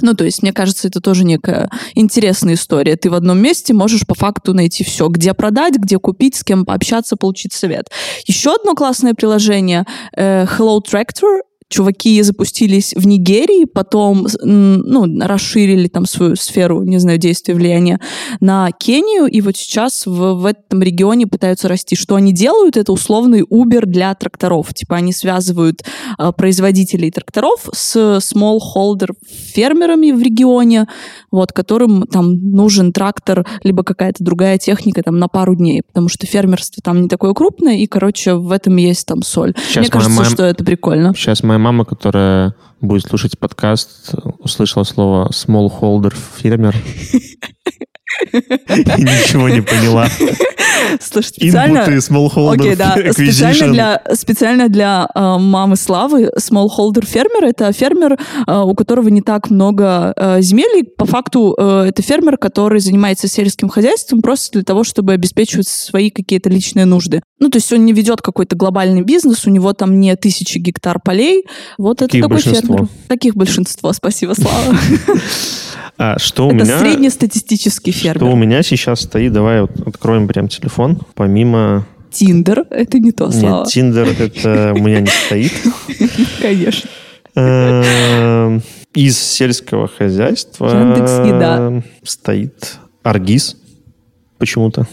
Ну, 0.00 0.14
то 0.14 0.24
есть, 0.24 0.42
мне 0.42 0.52
кажется, 0.52 0.88
это 0.88 1.00
тоже 1.00 1.24
некая 1.24 1.68
интересная 1.94 2.54
история. 2.54 2.96
Ты 2.96 3.10
в 3.10 3.14
одном 3.14 3.38
месте 3.38 3.74
можешь 3.74 4.06
по 4.06 4.14
факту 4.14 4.54
найти 4.54 4.84
все, 4.84 5.08
где 5.08 5.34
продать, 5.34 5.74
где 5.76 5.98
купить, 5.98 6.34
с 6.34 6.44
кем 6.44 6.64
пообщаться, 6.64 7.16
получить 7.16 7.52
совет. 7.52 7.90
Еще 8.26 8.54
одно 8.54 8.74
классное 8.74 9.14
приложение 9.14 9.84
э, 10.16 10.44
Hello 10.46 10.80
Tractor 10.80 11.40
чуваки 11.72 12.22
запустились 12.22 12.92
в 12.94 13.06
Нигерии, 13.06 13.64
потом 13.64 14.26
ну, 14.42 15.26
расширили 15.26 15.88
там 15.88 16.06
свою 16.06 16.36
сферу, 16.36 16.82
не 16.82 16.98
знаю, 16.98 17.18
действия, 17.18 17.54
влияния 17.54 17.98
на 18.40 18.70
Кению, 18.72 19.26
и 19.26 19.40
вот 19.40 19.56
сейчас 19.56 20.06
в, 20.06 20.34
в 20.34 20.44
этом 20.44 20.82
регионе 20.82 21.26
пытаются 21.26 21.68
расти. 21.68 21.96
Что 21.96 22.16
они 22.16 22.32
делают? 22.32 22.76
Это 22.76 22.92
условный 22.92 23.42
Uber 23.42 23.86
для 23.86 24.14
тракторов. 24.14 24.74
Типа 24.74 24.96
они 24.96 25.12
связывают 25.12 25.82
э, 26.18 26.32
производителей 26.36 27.10
тракторов 27.10 27.68
с 27.72 28.18
smallholder 28.18 29.12
фермерами 29.26 30.12
в 30.12 30.20
регионе, 30.20 30.86
вот, 31.30 31.52
которым 31.52 32.06
там 32.06 32.34
нужен 32.50 32.92
трактор, 32.92 33.46
либо 33.62 33.82
какая-то 33.82 34.22
другая 34.22 34.58
техника 34.58 35.02
там 35.02 35.18
на 35.18 35.28
пару 35.28 35.54
дней, 35.54 35.82
потому 35.86 36.08
что 36.08 36.26
фермерство 36.26 36.82
там 36.82 37.02
не 37.02 37.08
такое 37.08 37.32
крупное, 37.32 37.76
и, 37.76 37.86
короче, 37.86 38.34
в 38.34 38.50
этом 38.50 38.76
есть 38.76 39.06
там 39.06 39.22
соль. 39.22 39.54
Сейчас 39.56 39.84
Мне 39.84 39.90
кажется, 39.90 40.18
моя... 40.18 40.30
что 40.30 40.44
это 40.44 40.64
прикольно. 40.64 41.14
Сейчас 41.14 41.42
моя 41.42 41.61
мама, 41.62 41.84
которая 41.84 42.54
будет 42.80 43.06
слушать 43.06 43.38
подкаст, 43.38 44.14
услышала 44.38 44.84
слово 44.84 45.30
smallholder 45.30 46.12
фермер 46.14 46.74
и 48.32 49.02
ничего 49.02 49.48
не 49.48 49.60
поняла. 49.60 50.08
Слушай, 51.00 51.28
специально... 51.28 51.78
Инпуты 51.78 51.96
smallholder 51.98 52.56
okay, 52.56 52.76
да. 52.76 53.12
Специально 53.12 53.72
для, 53.72 54.02
специально 54.14 54.68
для 54.68 55.08
э, 55.14 55.38
мамы 55.38 55.76
Славы 55.76 56.30
smallholder 56.38 57.04
фермер— 57.04 57.44
это 57.46 57.72
фермер, 57.72 58.18
э, 58.46 58.60
у 58.60 58.74
которого 58.74 59.08
не 59.08 59.22
так 59.22 59.50
много 59.50 60.12
э, 60.16 60.42
земель. 60.42 60.80
И 60.80 60.82
по 60.82 61.06
факту 61.06 61.54
э, 61.58 61.86
это 61.88 62.02
фермер, 62.02 62.36
который 62.36 62.80
занимается 62.80 63.28
сельским 63.28 63.68
хозяйством 63.68 64.22
просто 64.22 64.52
для 64.52 64.62
того, 64.62 64.84
чтобы 64.84 65.12
обеспечивать 65.12 65.68
свои 65.68 66.10
какие-то 66.10 66.50
личные 66.50 66.84
нужды. 66.84 67.22
Ну, 67.38 67.48
то 67.48 67.58
есть 67.58 67.72
он 67.72 67.84
не 67.84 67.92
ведет 67.92 68.22
какой-то 68.22 68.56
глобальный 68.56 69.02
бизнес, 69.02 69.46
у 69.46 69.50
него 69.50 69.72
там 69.72 69.98
не 70.00 70.14
тысячи 70.16 70.58
гектар 70.58 71.00
полей. 71.00 71.44
Вот 71.78 71.98
Таких 71.98 72.20
это 72.20 72.28
такой 72.28 72.34
большинство. 72.36 72.76
фермер. 72.76 72.88
Таких 73.08 73.34
большинство. 73.34 73.92
Спасибо, 73.92 74.34
Слава. 74.34 74.76
А 75.98 76.18
что 76.18 76.50
Это 76.50 76.54
у 76.54 76.64
меня... 76.64 76.78
среднестатистический 76.78 77.92
фермер. 77.92 78.16
Что 78.16 78.32
у 78.32 78.36
меня 78.36 78.62
сейчас 78.62 79.02
стоит, 79.02 79.32
давай 79.32 79.62
вот 79.62 79.72
откроем 79.86 80.26
прям 80.26 80.48
телефон, 80.48 80.98
помимо... 81.14 81.86
Тиндер, 82.10 82.66
это 82.68 82.98
не 82.98 83.12
то, 83.12 83.30
Слава. 83.30 83.60
Нет, 83.60 83.68
Тиндер 83.68 84.08
это 84.18 84.74
у 84.74 84.78
меня 84.78 85.00
не 85.00 85.06
стоит. 85.06 85.52
Конечно. 86.42 86.90
Эм, 87.34 88.62
из 88.94 89.18
сельского 89.18 89.88
хозяйства 89.88 91.82
стоит 92.02 92.78
Аргиз 93.02 93.56
почему-то 94.36 94.86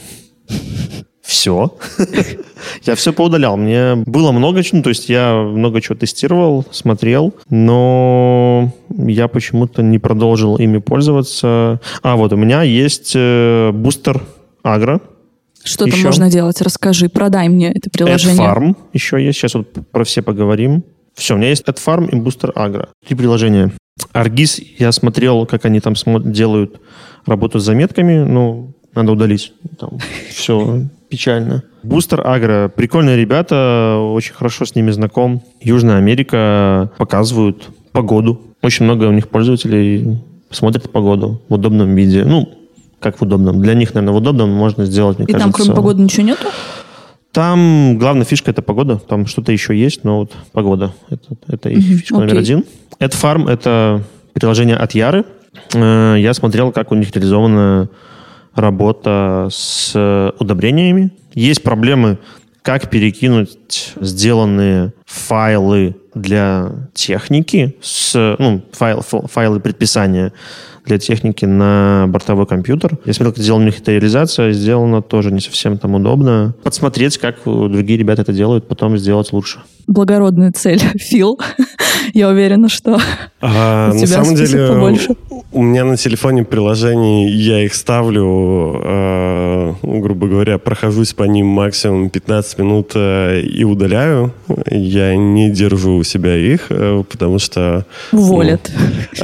все. 1.30 1.78
я 2.84 2.96
все 2.96 3.14
поудалял. 3.14 3.56
Мне 3.56 3.96
было 3.96 4.32
много 4.32 4.64
чего, 4.64 4.78
ну, 4.78 4.84
то 4.84 4.90
есть 4.90 5.10
я 5.10 5.36
много 5.36 5.80
чего 5.80 5.96
тестировал, 5.96 6.66
смотрел, 6.72 7.34
но 7.50 8.74
я 8.90 9.28
почему-то 9.28 9.84
не 9.84 10.00
продолжил 10.00 10.58
ими 10.58 10.80
пользоваться. 10.80 11.80
А, 12.02 12.16
вот 12.16 12.34
у 12.34 12.36
меня 12.36 12.64
есть 12.64 13.14
э, 13.16 13.72
бустер 13.72 14.24
Агро. 14.64 15.02
Что 15.64 15.86
там 15.86 16.02
можно 16.02 16.32
делать? 16.32 16.62
Расскажи, 16.62 17.10
продай 17.10 17.48
мне 17.48 17.72
это 17.72 17.90
приложение. 17.92 18.44
AdFarm 18.44 18.76
еще 18.94 19.24
есть, 19.24 19.38
сейчас 19.38 19.54
вот 19.54 19.68
про 19.92 20.04
все 20.04 20.24
поговорим. 20.24 20.84
Все, 21.14 21.36
у 21.36 21.38
меня 21.38 21.50
есть 21.50 21.64
AdFarm 21.64 22.10
и 22.10 22.16
Booster 22.16 22.52
Agro. 22.56 22.88
Три 23.06 23.16
приложения. 23.16 23.72
Аргиз, 24.14 24.60
я 24.80 24.92
смотрел, 24.92 25.46
как 25.46 25.66
они 25.66 25.80
там 25.80 25.94
делают 26.24 26.82
работу 27.26 27.60
с 27.60 27.64
заметками, 27.64 28.24
ну, 28.24 28.74
надо 28.96 29.12
удалить. 29.12 29.54
Там 29.80 29.98
все 30.30 30.84
печально. 31.10 31.64
Бустер 31.84 32.26
Агро. 32.26 32.70
Прикольные 32.70 33.18
ребята, 33.18 33.98
очень 34.00 34.34
хорошо 34.34 34.66
с 34.66 34.76
ними 34.76 34.92
знаком. 34.92 35.42
Южная 35.62 35.98
Америка 35.98 36.92
показывают 36.98 37.70
погоду. 37.92 38.42
Очень 38.62 38.86
много 38.86 39.06
у 39.06 39.12
них 39.12 39.30
пользователей 39.30 40.20
смотрят 40.52 40.92
погоду 40.92 41.42
в 41.50 41.54
удобном 41.54 41.96
виде. 41.96 42.26
Ну, 42.26 42.50
как 43.00 43.20
в 43.20 43.22
удобном. 43.22 43.62
Для 43.62 43.74
них, 43.74 43.94
наверное, 43.94 44.14
в 44.14 44.18
удобном 44.18 44.50
можно 44.52 44.86
сделать, 44.86 45.18
мне 45.18 45.26
И 45.26 45.32
кажется... 45.32 45.52
там, 45.52 45.54
кроме 45.54 45.76
погоды, 45.76 46.04
ничего 46.04 46.24
нету? 46.24 46.48
Там 47.32 47.98
главная 47.98 48.26
фишка– 48.26 48.52
это 48.52 48.62
погода. 48.62 48.98
Там 48.98 49.28
что-то 49.28 49.52
еще 49.52 49.78
есть, 49.78 50.04
но 50.04 50.20
вот 50.20 50.32
погода– 50.52 50.94
это, 51.10 51.38
это 51.48 51.70
их 51.70 51.78
mm-hmm. 51.78 51.98
фишка 51.98 52.16
okay. 52.16 52.20
номер 52.20 52.38
один. 52.38 52.66
AdFarm– 53.00 53.50
это 53.52 54.04
приложение 54.34 54.76
от 54.76 54.94
Яры. 54.94 55.26
Э, 55.74 56.16
я 56.18 56.34
смотрел, 56.34 56.72
как 56.72 56.92
у 56.92 56.96
них 56.96 57.16
реализовано 57.16 57.90
работа 58.54 59.48
с 59.52 60.34
удобрениями. 60.40 61.12
Есть 61.34 61.64
проблемы, 61.64 62.18
как 62.62 62.90
перекинуть 62.90 63.94
сделанные 64.00 64.94
файлы 65.06 65.96
для 66.14 66.72
техники, 66.94 67.76
с, 67.82 68.36
ну, 68.38 68.62
файл, 68.72 69.02
файлы 69.02 69.60
предписания 69.60 70.34
для 70.86 70.98
техники 70.98 71.46
на 71.46 72.06
бортовой 72.08 72.48
компьютер. 72.48 72.98
Я 73.06 73.14
смотрел, 73.14 73.34
как 73.34 73.44
сделана 73.44 73.64
у 73.64 73.68
них 73.68 73.80
эта 73.80 73.92
реализация, 73.92 74.52
сделано 74.52 75.02
тоже 75.02 75.32
не 75.32 75.40
совсем 75.40 75.78
там 75.78 75.96
удобно. 75.96 76.56
Подсмотреть, 76.64 77.18
как 77.18 77.38
другие 77.46 77.98
ребята 77.98 78.24
это 78.24 78.34
делают, 78.34 78.68
потом 78.68 78.98
сделать 78.98 79.32
лучше. 79.32 79.60
Благородная 79.88 80.52
цель, 80.52 80.80
Фил. 80.98 81.40
Я 82.14 82.30
уверена, 82.30 82.70
что 82.70 83.00
а, 83.40 83.92
у 83.94 83.98
тебя 83.98 84.18
на 84.18 84.24
самом 84.26 84.36
деле, 84.36 84.68
побольше. 84.68 85.16
У 85.60 85.62
меня 85.62 85.84
на 85.84 85.98
телефоне 85.98 86.46
приложений, 86.46 87.32
я 87.32 87.66
их 87.66 87.74
ставлю, 87.76 88.82
э, 88.82 89.74
грубо 89.84 90.28
говоря, 90.28 90.58
прохожусь 90.58 91.14
по 91.14 91.24
ним 91.24 91.48
максимум 91.48 92.10
15 92.10 92.60
минут 92.60 92.92
э, 92.96 93.42
и 93.42 93.66
удаляю. 93.66 94.34
Я 94.72 95.18
не 95.18 95.50
держу 95.50 95.98
у 95.98 96.04
себя 96.04 96.38
их, 96.38 96.68
э, 96.70 97.04
потому 97.10 97.40
что... 97.40 97.86
Уволят. 98.14 98.72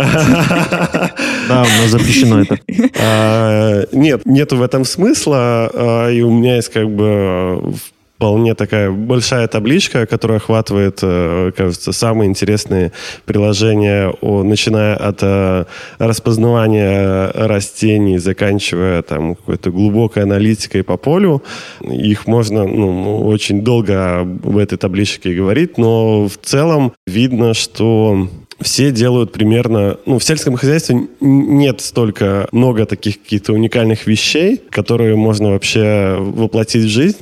Да, 1.47 1.61
у 1.61 1.81
нас 1.81 1.91
запрещено 1.91 2.41
это. 2.41 2.59
А, 2.99 3.85
нет, 3.93 4.25
нету 4.25 4.57
в 4.57 4.61
этом 4.63 4.83
смысла. 4.83 5.69
А, 5.73 6.09
и 6.09 6.21
у 6.21 6.31
меня 6.31 6.57
есть 6.57 6.69
как 6.69 6.89
бы 6.89 7.75
вполне 8.15 8.55
такая 8.55 8.91
большая 8.91 9.47
табличка, 9.47 10.05
которая 10.05 10.37
охватывает, 10.37 10.99
э, 11.01 11.51
кажется, 11.55 11.91
самые 11.91 12.29
интересные 12.29 12.91
приложения, 13.25 14.13
начиная 14.21 14.95
от 14.95 15.19
э, 15.21 15.65
распознавания 15.99 17.31
растений, 17.33 18.17
заканчивая 18.17 19.01
там 19.01 19.35
какой-то 19.35 19.71
глубокой 19.71 20.23
аналитикой 20.23 20.83
по 20.83 20.97
полю. 20.97 21.43
Их 21.81 22.25
можно 22.27 22.65
ну, 22.65 23.25
очень 23.25 23.61
долго 23.61 24.23
в 24.23 24.57
этой 24.57 24.77
табличке 24.77 25.33
говорить, 25.33 25.77
но 25.77 26.27
в 26.27 26.37
целом 26.37 26.93
видно, 27.05 27.53
что 27.53 28.29
все 28.61 28.91
делают 28.91 29.31
примерно... 29.33 29.97
Ну, 30.05 30.19
в 30.19 30.23
сельском 30.23 30.55
хозяйстве 30.55 31.07
нет 31.19 31.81
столько 31.81 32.47
много 32.51 32.85
таких 32.85 33.21
каких-то 33.21 33.53
уникальных 33.53 34.07
вещей, 34.07 34.61
которые 34.69 35.15
можно 35.15 35.51
вообще 35.51 36.15
воплотить 36.17 36.85
в 36.85 36.89
жизнь. 36.89 37.17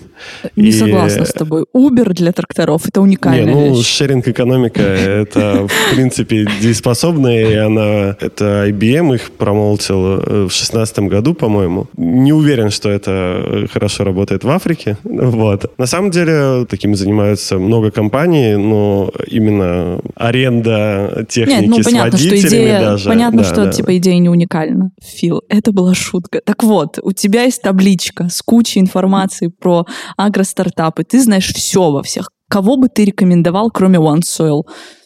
Не 0.55 0.69
И- 0.69 0.71
согласна 0.71 1.25
с 1.25 1.31
тобой. 1.33 1.65
Uber 1.75 2.13
для 2.13 2.31
тракторов— 2.31 2.85
это 2.87 3.01
уникальная 3.01 3.45
Не, 3.45 3.51
ну, 3.69 3.75
вещь. 3.75 3.85
шеринг-экономика— 3.87 4.81
это, 4.81 5.67
в 5.67 5.95
принципе, 5.95 6.45
дееспособная, 6.61 7.49
и 7.49 7.55
она... 7.55 8.15
Это 8.19 8.65
IBM 8.69 9.15
их 9.15 9.31
промоутил 9.31 10.19
э, 10.19 10.47
в 10.49 10.51
шестнадцатом 10.51 11.07
году, 11.07 11.33
по-моему. 11.33 11.87
Не 11.97 12.33
уверен, 12.33 12.69
что 12.69 12.89
это 12.89 13.11
э, 13.11 13.67
хорошо 13.71 14.03
работает 14.03 14.43
в 14.43 14.49
Африке. 14.49 14.97
Вот. 15.03 15.71
На 15.77 15.85
самом 15.85 16.11
деле, 16.11 16.65
таким 16.69 16.95
занимаются 16.95 17.57
много 17.57 17.91
компаний, 17.91 18.55
но 18.55 19.11
именно 19.27 19.99
аренда 20.15 21.25
техники 21.29 21.61
Нет, 21.61 21.69
ну 21.69 21.81
с 21.81 21.85
понятно, 21.85 22.17
что 22.17 22.29
водителями 22.29 22.63
идея, 22.63 22.79
даже. 22.79 23.09
понятно, 23.09 23.41
да, 23.43 23.47
что 23.47 23.65
да. 23.65 23.71
типа 23.71 23.97
идея 23.97 24.19
не 24.19 24.29
уникальна. 24.29 24.91
Фил, 25.01 25.41
это 25.49 25.71
была 25.71 25.93
шутка. 25.93 26.41
Так 26.45 26.63
вот, 26.63 26.99
у 27.01 27.11
тебя 27.11 27.43
есть 27.43 27.61
табличка 27.61 28.29
с 28.29 28.41
кучей 28.41 28.79
информации 28.79 29.47
про 29.47 29.85
агростартапы. 30.17 31.03
Ты 31.03 31.21
знаешь 31.21 31.51
все 31.53 31.91
во 31.91 32.03
всех. 32.03 32.29
Кого 32.49 32.77
бы 32.77 32.87
ты 32.89 33.05
рекомендовал, 33.05 33.71
кроме 33.71 33.99
OneSoil? 33.99 34.63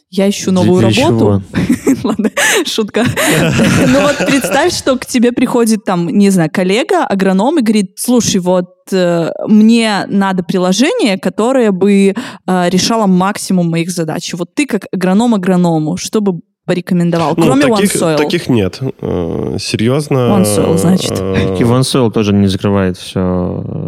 Я 0.09 0.29
ищу 0.29 0.51
новую 0.51 0.87
Для- 0.87 1.05
работу. 1.07 1.43
Ладно, 2.03 2.31
шутка. 2.65 3.03
Ну 3.87 4.01
вот 4.01 4.17
представь, 4.25 4.73
что 4.73 4.97
к 4.97 5.05
тебе 5.05 5.33
приходит 5.33 5.83
там, 5.83 6.07
не 6.07 6.29
знаю, 6.29 6.49
коллега, 6.51 7.05
агроном 7.05 7.59
и 7.59 7.61
говорит, 7.61 7.91
слушай, 7.97 8.39
вот 8.39 8.69
э, 8.93 9.29
мне 9.47 10.05
надо 10.07 10.43
приложение, 10.43 11.17
которое 11.17 11.71
бы 11.71 12.13
э, 12.13 12.69
решало 12.69 13.05
максимум 13.05 13.69
моих 13.69 13.89
задач. 13.91 14.33
Вот 14.33 14.55
ты 14.55 14.65
как 14.65 14.85
агроном 14.93 15.35
агроному, 15.35 15.97
что 15.97 16.21
бы 16.21 16.39
порекомендовал, 16.67 17.33
Ну, 17.37 17.45
кроме 17.45 17.65
таких, 17.67 17.95
OneSoil? 17.95 18.17
таких 18.17 18.49
нет. 18.49 18.79
Э, 19.01 19.57
Серьезно. 19.59 20.15
OneSoil, 20.37 20.77
значит. 20.77 21.13
э, 21.19 21.55
И 21.57 21.63
OneSoil 21.63 22.11
тоже 22.11 22.33
не 22.33 22.45
закрывает 22.47 22.97
все. 22.97 23.19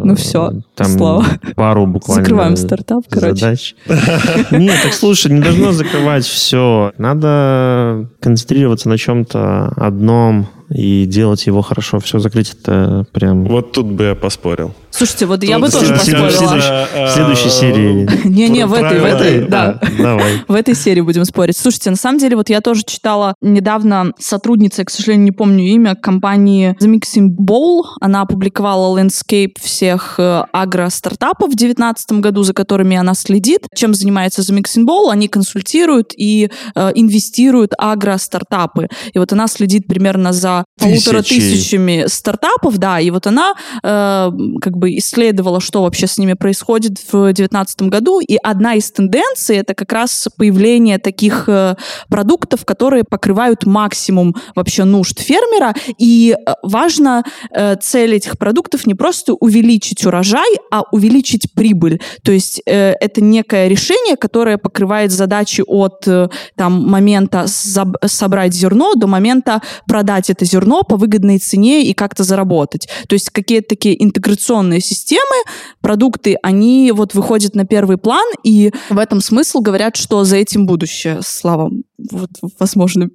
Ну 0.03 0.15
всё, 0.15 0.53
Там 0.75 0.87
слава. 0.87 1.25
пару 1.55 1.85
буквально 1.85 2.23
Закрываем 2.23 2.55
стартап, 2.55 3.03
короче. 3.09 3.55
Нет, 4.51 4.75
так 4.83 4.93
слушай, 4.93 5.31
не 5.31 5.41
должно 5.41 5.73
закрывать 5.73 6.25
все. 6.25 6.93
Надо 6.97 8.07
концентрироваться 8.21 8.89
на 8.89 8.97
чем-то 8.97 9.73
одном 9.75 10.47
и 10.69 11.05
делать 11.05 11.45
его 11.47 11.61
хорошо. 11.61 11.99
Все 11.99 12.19
закрыть 12.19 12.53
это 12.61 13.05
прям... 13.11 13.45
Вот 13.45 13.71
тут 13.71 13.87
бы 13.87 14.03
я 14.05 14.15
поспорил. 14.15 14.73
Слушайте, 14.91 15.25
вот 15.27 15.43
я 15.43 15.57
Тут, 15.59 15.65
бы 15.67 15.71
тоже 15.71 15.93
э, 15.93 15.97
поспорила. 15.97 16.29
следующий- 16.29 17.05
в 17.05 17.09
следующей 17.13 17.49
серии. 17.49 18.27
Не-не, 18.27 18.65
в 18.65 18.73
этой, 18.73 18.99
в 18.99 19.05
этой, 19.05 19.47
да. 19.47 19.79
Давай. 19.97 20.43
В 20.47 20.53
этой 20.53 20.75
серии 20.75 21.01
будем 21.01 21.25
спорить. 21.25 21.57
Слушайте, 21.57 21.89
на 21.91 21.95
самом 21.95 22.19
деле, 22.19 22.35
вот 22.35 22.49
я 22.49 22.61
тоже 22.61 22.83
читала 22.85 23.35
недавно 23.41 24.13
сотрудница, 24.19 24.81
я, 24.81 24.85
к 24.85 24.89
сожалению, 24.89 25.25
не 25.25 25.31
помню 25.31 25.63
имя, 25.65 25.95
компании 25.95 26.75
The 26.81 26.87
Mixing 26.91 27.29
Bowl. 27.39 27.83
Она 28.01 28.21
опубликовала 28.21 28.87
landscape 28.87 29.59
всех 29.59 30.15
э, 30.17 30.43
агро-стартапов 30.51 31.47
в 31.49 31.55
2019 31.55 32.11
году, 32.13 32.43
за 32.43 32.53
которыми 32.53 32.97
она 32.97 33.13
следит. 33.13 33.67
Чем 33.75 33.93
занимается 33.93 34.41
The 34.41 34.57
Mixing 34.59 34.85
Bowl? 34.85 35.11
Они 35.11 35.27
консультируют 35.27 36.13
и 36.17 36.49
э, 36.75 36.91
инвестируют 36.95 37.73
агро-стартапы. 37.77 38.87
И 39.13 39.19
вот 39.19 39.31
она 39.33 39.47
следит 39.47 39.87
примерно 39.87 40.33
за 40.33 40.58
полутора 40.79 41.21
Тысячи. 41.21 41.39
тысячами 41.39 42.05
стартапов, 42.07 42.77
да, 42.77 42.99
и 42.99 43.09
вот 43.11 43.27
она 43.27 43.53
э, 43.83 44.31
как 44.61 44.77
бы 44.77 44.97
исследовала, 44.97 45.59
что 45.59 45.83
вообще 45.83 46.07
с 46.07 46.17
ними 46.17 46.33
происходит 46.33 46.99
в 47.11 47.33
2019 47.33 47.81
году, 47.83 48.19
и 48.19 48.37
одна 48.41 48.75
из 48.75 48.91
тенденций 48.91 49.57
это 49.57 49.73
как 49.73 49.91
раз 49.91 50.27
появление 50.37 50.97
таких 50.97 51.45
э, 51.47 51.75
продуктов, 52.09 52.65
которые 52.65 53.03
покрывают 53.03 53.65
максимум 53.65 54.35
вообще 54.55 54.83
нужд 54.83 55.19
фермера, 55.19 55.73
и 55.97 56.35
э, 56.35 56.53
важно 56.63 57.23
э, 57.51 57.75
цель 57.81 58.15
этих 58.15 58.37
продуктов 58.37 58.87
не 58.87 58.95
просто 58.95 59.33
увеличить 59.33 60.05
урожай, 60.05 60.55
а 60.71 60.83
увеличить 60.91 61.51
прибыль. 61.53 62.01
То 62.23 62.31
есть 62.31 62.61
э, 62.65 62.93
это 62.99 63.21
некое 63.21 63.67
решение, 63.67 64.15
которое 64.15 64.57
покрывает 64.57 65.11
задачи 65.11 65.63
от 65.65 66.07
э, 66.07 66.29
там 66.55 66.87
момента 66.87 67.45
собрать 67.47 68.53
зерно 68.53 68.95
до 68.95 69.07
момента 69.07 69.61
продать 69.87 70.29
это 70.29 70.45
зерно 70.49 70.83
по 70.83 70.97
выгодной 70.97 71.39
цене 71.39 71.83
и 71.83 71.93
как-то 71.93 72.23
заработать. 72.23 72.87
То 73.07 73.13
есть 73.13 73.29
какие-то 73.29 73.69
такие 73.69 74.01
интеграционные 74.03 74.81
системы, 74.81 75.43
продукты, 75.81 76.37
они 76.43 76.91
вот 76.93 77.13
выходят 77.13 77.55
на 77.55 77.65
первый 77.65 77.97
план, 77.97 78.25
и 78.43 78.71
в 78.89 78.97
этом 78.97 79.21
смысл 79.21 79.59
говорят, 79.59 79.95
что 79.95 80.23
за 80.23 80.37
этим 80.37 80.65
будущее. 80.65 81.19
Слава, 81.23 81.71
вот, 82.11 82.29
возможно, 82.59 83.09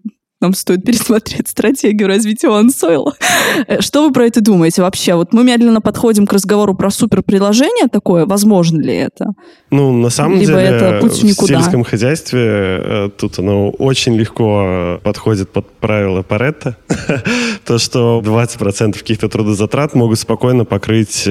нам 0.45 0.53
стоит 0.53 0.85
пересмотреть 0.85 1.49
стратегию 1.49 2.07
развития 2.07 2.49
OneSoil. 2.49 3.13
Э, 3.67 3.81
Что 3.81 4.07
вы 4.07 4.13
про 4.13 4.27
это 4.27 4.41
думаете 4.43 4.83
вообще? 4.83 5.15
Вот 5.15 5.33
мы 5.33 5.43
медленно 5.43 5.81
подходим 5.81 6.27
к 6.27 6.33
разговору 6.33 6.75
про 6.75 6.91
суперприложение 6.91 7.89
такое. 7.89 8.27
Возможно 8.27 8.81
ли 8.81 8.95
это? 8.95 9.33
Ну, 9.75 9.93
на 9.93 10.09
самом 10.09 10.39
Либо 10.39 10.53
деле, 10.53 10.63
это 10.63 10.99
путь 11.01 11.21
в 11.21 11.25
никуда. 11.25 11.55
сельском 11.55 11.83
хозяйстве 11.83 12.41
э, 12.41 13.11
тут 13.17 13.41
оно 13.41 13.71
очень 13.71 14.17
легко 14.17 14.63
э, 14.65 14.99
подходит 15.03 15.51
под 15.51 15.69
правило 15.81 16.23
Паретта. 16.23 16.77
То, 17.65 17.79
что 17.79 18.23
20% 18.25 18.93
каких-то 18.93 19.29
трудозатрат 19.29 19.95
могут 19.95 20.21
спокойно 20.21 20.65
покрыть 20.65 21.29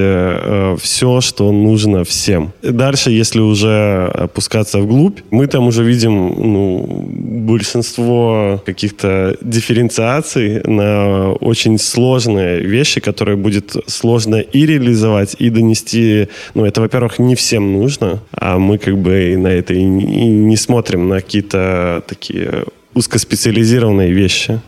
все, 0.81 1.21
что 1.21 1.51
нужно 1.51 2.03
всем. 2.03 2.51
Дальше, 2.61 3.11
если 3.11 3.39
уже 3.39 4.11
опускаться 4.13 4.79
вглубь, 4.79 5.19
мы 5.31 5.47
там 5.47 5.67
уже 5.67 5.83
видим 5.85 6.33
ну, 6.37 7.05
большинство 7.07 8.61
каких-то 8.65 9.37
дифференциаций 9.41 10.61
на 10.63 11.31
очень 11.33 11.77
сложные 11.77 12.59
вещи, 12.59 12.99
которые 12.99 13.37
будет 13.37 13.75
сложно 13.87 14.35
и 14.35 14.65
реализовать, 14.65 15.35
и 15.39 15.49
донести. 15.49 16.27
Ну, 16.55 16.65
это, 16.65 16.81
во-первых, 16.81 17.19
не 17.19 17.35
всем 17.35 17.73
нужно, 17.73 18.19
а 18.35 18.59
мы 18.59 18.77
как 18.77 18.97
бы 18.97 19.33
и 19.33 19.35
на 19.37 19.47
это 19.47 19.73
и 19.73 19.83
не 19.83 20.57
смотрим 20.57 21.07
на 21.07 21.15
какие-то 21.15 22.03
такие 22.07 22.65
узкоспециализированные 22.93 24.11
вещи. 24.11 24.59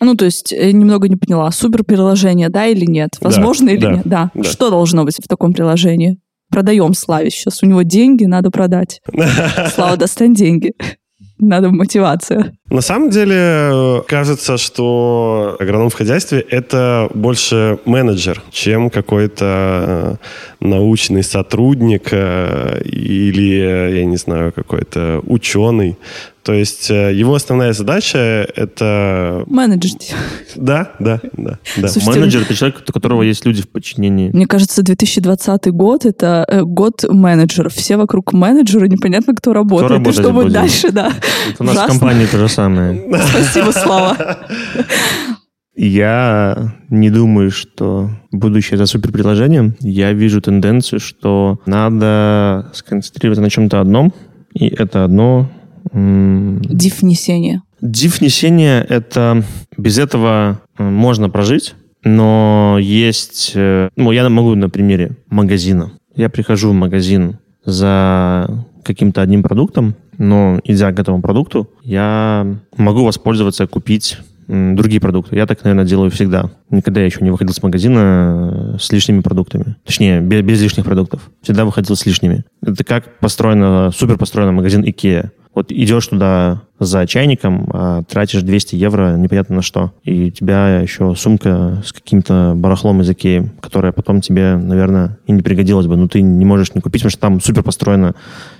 Ну, 0.00 0.14
то 0.16 0.24
есть, 0.24 0.52
э, 0.52 0.70
немного 0.72 1.08
не 1.08 1.16
поняла, 1.16 1.50
суперприложение, 1.50 2.48
да 2.48 2.66
или 2.66 2.84
нет? 2.84 3.10
Да, 3.20 3.28
Возможно 3.28 3.70
или 3.70 3.80
да, 3.80 3.92
нет? 3.92 4.02
Да. 4.04 4.30
да. 4.34 4.42
Что 4.44 4.70
должно 4.70 5.04
быть 5.04 5.16
в 5.16 5.28
таком 5.28 5.54
приложении? 5.54 6.18
Продаем 6.50 6.94
Славе 6.94 7.30
сейчас. 7.30 7.62
У 7.62 7.66
него 7.66 7.82
деньги, 7.82 8.24
надо 8.24 8.50
продать. 8.50 9.00
Слава, 9.74 9.96
достань 9.96 10.34
деньги. 10.34 10.72
Надо 11.48 11.70
мотивация. 11.70 12.56
На 12.70 12.80
самом 12.80 13.10
деле, 13.10 14.02
кажется, 14.08 14.56
что 14.56 15.56
агроном 15.60 15.90
в 15.90 15.94
хозяйстве— 15.94 16.40
это 16.50 17.08
больше 17.14 17.78
менеджер, 17.84 18.42
чем 18.50 18.90
какой-то 18.90 19.44
э, 19.44 20.66
научный 20.66 21.22
сотрудник 21.22 22.08
э, 22.12 22.80
или, 22.84 23.98
я 23.98 24.04
не 24.04 24.16
знаю, 24.16 24.52
какой-то 24.52 25.20
ученый. 25.26 25.96
То 26.44 26.52
есть 26.52 26.90
э, 26.90 27.14
его 27.14 27.34
основная 27.34 27.72
задача— 27.72 28.18
это... 28.54 29.44
Менеджер. 29.46 29.92
Да, 30.54 30.92
да, 30.98 31.18
да. 31.32 31.58
да. 31.78 31.88
Слушайте, 31.88 32.20
Менеджер— 32.20 32.42
это 32.44 32.54
человек, 32.54 32.82
у 32.86 32.92
которого 32.92 33.22
есть 33.22 33.46
люди 33.46 33.62
в 33.62 33.68
подчинении. 33.68 34.28
Мне 34.30 34.46
кажется, 34.46 34.82
2020 34.82 35.68
год— 35.72 36.04
это 36.04 36.44
э, 36.46 36.62
год 36.62 37.02
менеджеров. 37.08 37.72
Все 37.72 37.96
вокруг 37.96 38.34
менеджера, 38.34 38.84
непонятно, 38.84 39.34
кто 39.34 39.54
работает. 39.54 39.90
И 39.90 39.94
работать 39.94 40.20
что 40.20 40.32
будет 40.32 40.52
дальше, 40.52 40.92
да. 40.92 41.12
Это 41.50 41.62
у 41.62 41.64
нас 41.64 41.76
в 41.76 41.78
Ужасно. 41.78 41.98
компании 41.98 42.26
то 42.26 42.38
же 42.38 42.48
самое. 42.48 43.02
Спасибо, 43.30 43.70
Слава. 43.70 44.36
Я 45.74 46.74
не 46.90 47.08
думаю, 47.08 47.50
что 47.50 48.10
будущее 48.30 48.76
за 48.76 48.84
суперприложением. 48.84 49.76
Я 49.80 50.12
вижу 50.12 50.42
тенденцию, 50.42 51.00
что 51.00 51.58
надо 51.64 52.70
сконцентрироваться 52.74 53.40
на 53.42 53.48
чем-то 53.48 53.80
одном, 53.80 54.12
и 54.52 54.68
это 54.68 55.04
одно... 55.04 55.50
Диф-несение. 55.94 57.62
Div-несение— 57.80 58.84
это... 58.88 59.44
Без 59.76 59.98
этого 59.98 60.60
э, 60.78 60.82
можно 60.82 61.28
прожить, 61.30 61.74
но 62.02 62.78
есть... 62.80 63.52
э, 63.54 63.88
Ну, 63.96 64.10
я 64.12 64.28
могу 64.28 64.54
на 64.54 64.68
примере 64.68 65.12
магазина. 65.30 65.92
Я 66.16 66.28
прихожу 66.30 66.70
в 66.70 66.74
магазин 66.74 67.38
за 67.64 68.66
каким-то 68.82 69.22
одним 69.22 69.42
продуктом, 69.42 69.94
но 70.18 70.60
идя 70.64 70.92
к 70.92 70.98
этому 70.98 71.20
продукту, 71.22 71.68
я 71.82 72.46
могу 72.76 73.04
воспользоваться, 73.04 73.66
купить 73.66 74.18
другие 74.46 75.00
продукты. 75.00 75.36
Я 75.36 75.46
так, 75.46 75.64
наверное, 75.64 75.86
делаю 75.86 76.10
всегда. 76.10 76.50
Никогда 76.70 77.00
я 77.00 77.06
еще 77.06 77.20
не 77.22 77.30
выходил 77.30 77.54
с 77.54 77.62
магазина 77.62 78.74
э, 78.74 78.78
с 78.78 78.92
лишними 78.92 79.20
продуктами. 79.20 79.76
Точнее, 79.84 80.20
бе- 80.20 80.42
без, 80.42 80.60
лишних 80.62 80.84
продуктов. 80.84 81.30
Всегда 81.42 81.64
выходил 81.64 81.96
с 81.96 82.04
лишними. 82.04 82.44
Это 82.62 82.84
как 82.84 83.18
построено, 83.20 83.90
супер 83.90 84.18
построен 84.18 84.54
магазин 84.54 84.82
Ikea. 84.84 85.30
Вот 85.54 85.70
идешь 85.70 86.06
туда 86.08 86.62
за 86.80 87.06
чайником, 87.06 87.68
а 87.72 88.02
тратишь 88.02 88.42
200 88.42 88.74
евро 88.74 89.16
непонятно 89.16 89.56
на 89.56 89.62
что. 89.62 89.92
И 90.02 90.26
у 90.26 90.30
тебя 90.30 90.80
еще 90.80 91.14
сумка 91.14 91.82
с 91.84 91.92
каким-то 91.92 92.54
барахлом 92.56 93.00
из 93.02 93.10
Икеи, 93.10 93.52
которая 93.60 93.92
потом 93.92 94.20
тебе, 94.20 94.56
наверное, 94.56 95.18
и 95.26 95.32
не 95.32 95.42
пригодилась 95.42 95.86
бы. 95.86 95.96
Но 95.96 96.08
ты 96.08 96.22
не 96.22 96.44
можешь 96.44 96.74
не 96.74 96.80
купить, 96.80 97.02
потому 97.02 97.10
что 97.10 97.20
там 97.20 97.40
супер 97.40 97.62
построена 97.62 98.14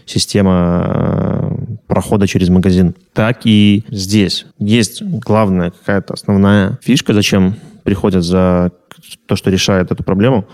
система 0.06 0.84
э, 0.86 1.56
прохода 1.88 2.28
через 2.28 2.48
магазин. 2.48 2.94
Так 3.12 3.40
и 3.44 3.84
здесь. 3.88 4.46
Есть 4.58 5.02
главная 5.02 5.70
какая-то 5.70 6.14
основная 6.14 6.78
фишка, 6.82 7.12
зачем 7.12 7.56
приходят 7.82 8.22
за 8.22 8.70
то, 9.26 9.34
что 9.34 9.50
решает 9.50 9.90
эту 9.90 10.04
проблему. 10.04 10.46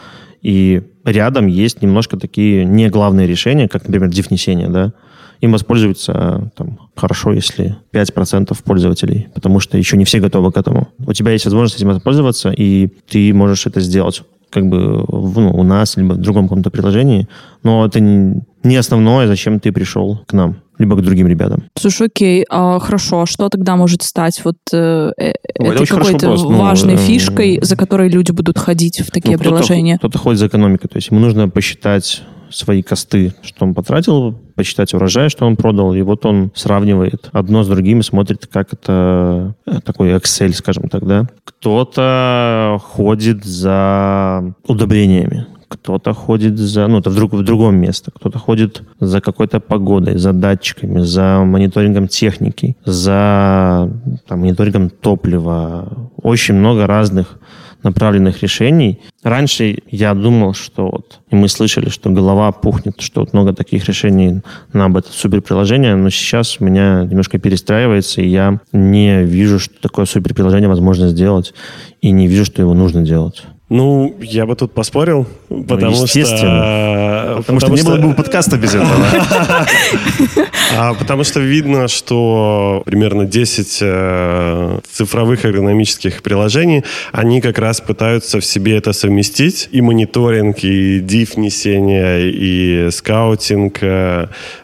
И 0.42 0.82
рядом 1.04 1.46
есть 1.46 1.82
немножко 1.82 2.16
такие 2.16 2.64
не 2.64 2.88
главные 2.88 3.26
решения, 3.26 3.68
как, 3.68 3.86
например, 3.86 4.08
дифнесение, 4.08 4.68
да, 4.68 4.92
им 5.40 5.52
воспользуются 5.52 6.50
там, 6.56 6.78
хорошо, 6.94 7.32
если 7.32 7.76
5% 7.92 8.56
пользователей, 8.64 9.28
потому 9.34 9.60
что 9.60 9.78
еще 9.78 9.96
не 9.96 10.04
все 10.04 10.20
готовы 10.20 10.52
к 10.52 10.56
этому. 10.56 10.88
У 11.06 11.12
тебя 11.12 11.32
есть 11.32 11.44
возможность 11.44 11.76
этим 11.76 11.88
воспользоваться, 11.88 12.50
и 12.50 12.88
ты 13.08 13.32
можешь 13.32 13.66
это 13.66 13.80
сделать 13.80 14.22
как 14.50 14.66
бы 14.66 15.04
ну, 15.08 15.52
у 15.54 15.62
нас, 15.62 15.96
либо 15.96 16.14
в 16.14 16.18
другом 16.18 16.48
каком-то 16.48 16.70
приложении, 16.70 17.28
но 17.62 17.86
это 17.86 18.00
не 18.00 18.76
основное, 18.76 19.26
зачем 19.28 19.60
ты 19.60 19.72
пришел 19.72 20.20
к 20.26 20.32
нам 20.32 20.56
либо 20.78 20.96
к 20.96 21.02
другим 21.02 21.26
ребятам. 21.28 21.64
Слушай, 21.78 22.06
окей, 22.06 22.44
а, 22.48 22.78
хорошо, 22.78 23.22
а 23.22 23.26
что 23.26 23.50
тогда 23.50 23.76
может 23.76 24.02
стать 24.02 24.42
вот 24.44 24.56
э, 24.72 25.12
э 25.18 25.32
ну, 25.58 25.72
это 25.72 25.86
какой-то 25.86 26.28
ну, 26.28 26.56
важной 26.56 26.94
ну, 26.94 26.98
фишкой, 26.98 27.58
за 27.62 27.76
которой 27.76 28.08
люди 28.08 28.32
будут 28.32 28.58
ходить 28.58 29.00
в 29.00 29.10
такие 29.10 29.36
ну, 29.36 29.42
приложения? 29.42 29.98
Кто-то, 29.98 30.12
кто-то 30.12 30.22
ходит 30.22 30.40
за 30.40 30.46
экономикой, 30.46 30.88
то 30.88 30.96
есть 30.96 31.10
ему 31.10 31.20
нужно 31.20 31.50
посчитать 31.50 32.22
свои 32.50 32.82
косты, 32.82 33.34
что 33.42 33.64
он 33.64 33.74
потратил, 33.74 34.32
посчитать 34.54 34.94
урожай, 34.94 35.28
что 35.30 35.46
он 35.46 35.56
продал, 35.56 35.94
и 35.94 36.02
вот 36.02 36.26
он 36.26 36.50
сравнивает 36.54 37.30
одно 37.32 37.62
с 37.62 37.68
другим 37.68 38.02
смотрит, 38.02 38.46
как 38.46 38.72
это 38.72 39.54
э, 39.66 39.80
такой 39.84 40.10
Excel, 40.10 40.52
скажем 40.52 40.88
так, 40.88 41.06
да. 41.06 41.26
Кто-то 41.44 42.78
ходит 42.82 43.44
за 43.44 44.54
удобрениями, 44.66 45.46
кто-то 45.70 46.12
ходит 46.12 46.58
за, 46.58 46.88
ну, 46.88 46.98
это 46.98 47.10
в, 47.10 47.14
друг, 47.14 47.32
в 47.32 47.44
другом 47.44 47.76
месте, 47.76 48.10
кто-то 48.12 48.38
ходит 48.38 48.82
за 48.98 49.20
какой-то 49.20 49.60
погодой, 49.60 50.18
за 50.18 50.32
датчиками, 50.32 51.00
за 51.00 51.44
мониторингом 51.44 52.08
техники, 52.08 52.76
за 52.84 53.88
там, 54.26 54.40
мониторингом 54.40 54.90
топлива. 54.90 56.10
Очень 56.16 56.54
много 56.54 56.88
разных 56.88 57.38
направленных 57.84 58.42
решений. 58.42 59.00
Раньше 59.22 59.78
я 59.88 60.12
думал, 60.14 60.54
что 60.54 60.90
вот, 60.90 61.20
и 61.30 61.36
мы 61.36 61.48
слышали, 61.48 61.88
что 61.88 62.10
голова 62.10 62.50
пухнет, 62.50 63.00
что 63.00 63.20
вот 63.20 63.32
много 63.32 63.54
таких 63.54 63.86
решений 63.86 64.42
на 64.72 64.86
об 64.86 64.96
это 64.96 65.12
суперприложение, 65.12 65.94
но 65.94 66.10
сейчас 66.10 66.56
у 66.60 66.64
меня 66.64 67.04
немножко 67.04 67.38
перестраивается, 67.38 68.22
и 68.22 68.28
я 68.28 68.60
не 68.72 69.22
вижу, 69.22 69.60
что 69.60 69.74
такое 69.80 70.04
суперприложение 70.04 70.68
возможно 70.68 71.08
сделать, 71.08 71.54
и 72.02 72.10
не 72.10 72.26
вижу, 72.26 72.44
что 72.44 72.60
его 72.60 72.74
нужно 72.74 73.02
делать. 73.02 73.44
Ну, 73.70 74.16
я 74.20 74.46
бы 74.46 74.56
тут 74.56 74.72
поспорил, 74.72 75.28
ну, 75.48 75.62
потому 75.62 75.96
ну, 75.96 76.02
естественно. 76.02 76.40
что... 76.40 77.36
Потому, 77.38 77.60
потому 77.60 77.60
что, 77.60 77.76
что 77.76 77.76
не 77.76 77.82
было 77.82 78.08
бы 78.08 78.14
подкаста 78.14 78.56
без 78.56 78.74
этого. 78.74 78.90
А, 80.76 80.94
потому 80.94 81.24
что 81.24 81.40
видно, 81.40 81.88
что 81.88 82.82
примерно 82.86 83.24
10 83.24 83.78
э, 83.82 84.78
цифровых 84.92 85.44
эргономических 85.44 86.22
приложений, 86.22 86.84
они 87.10 87.40
как 87.40 87.58
раз 87.58 87.80
пытаются 87.80 88.38
в 88.38 88.44
себе 88.44 88.76
это 88.76 88.92
совместить. 88.92 89.68
И 89.72 89.80
мониторинг, 89.80 90.62
и 90.62 91.00
div 91.00 91.32
несение, 91.40 92.30
и 92.30 92.90
скаутинг, 92.92 93.80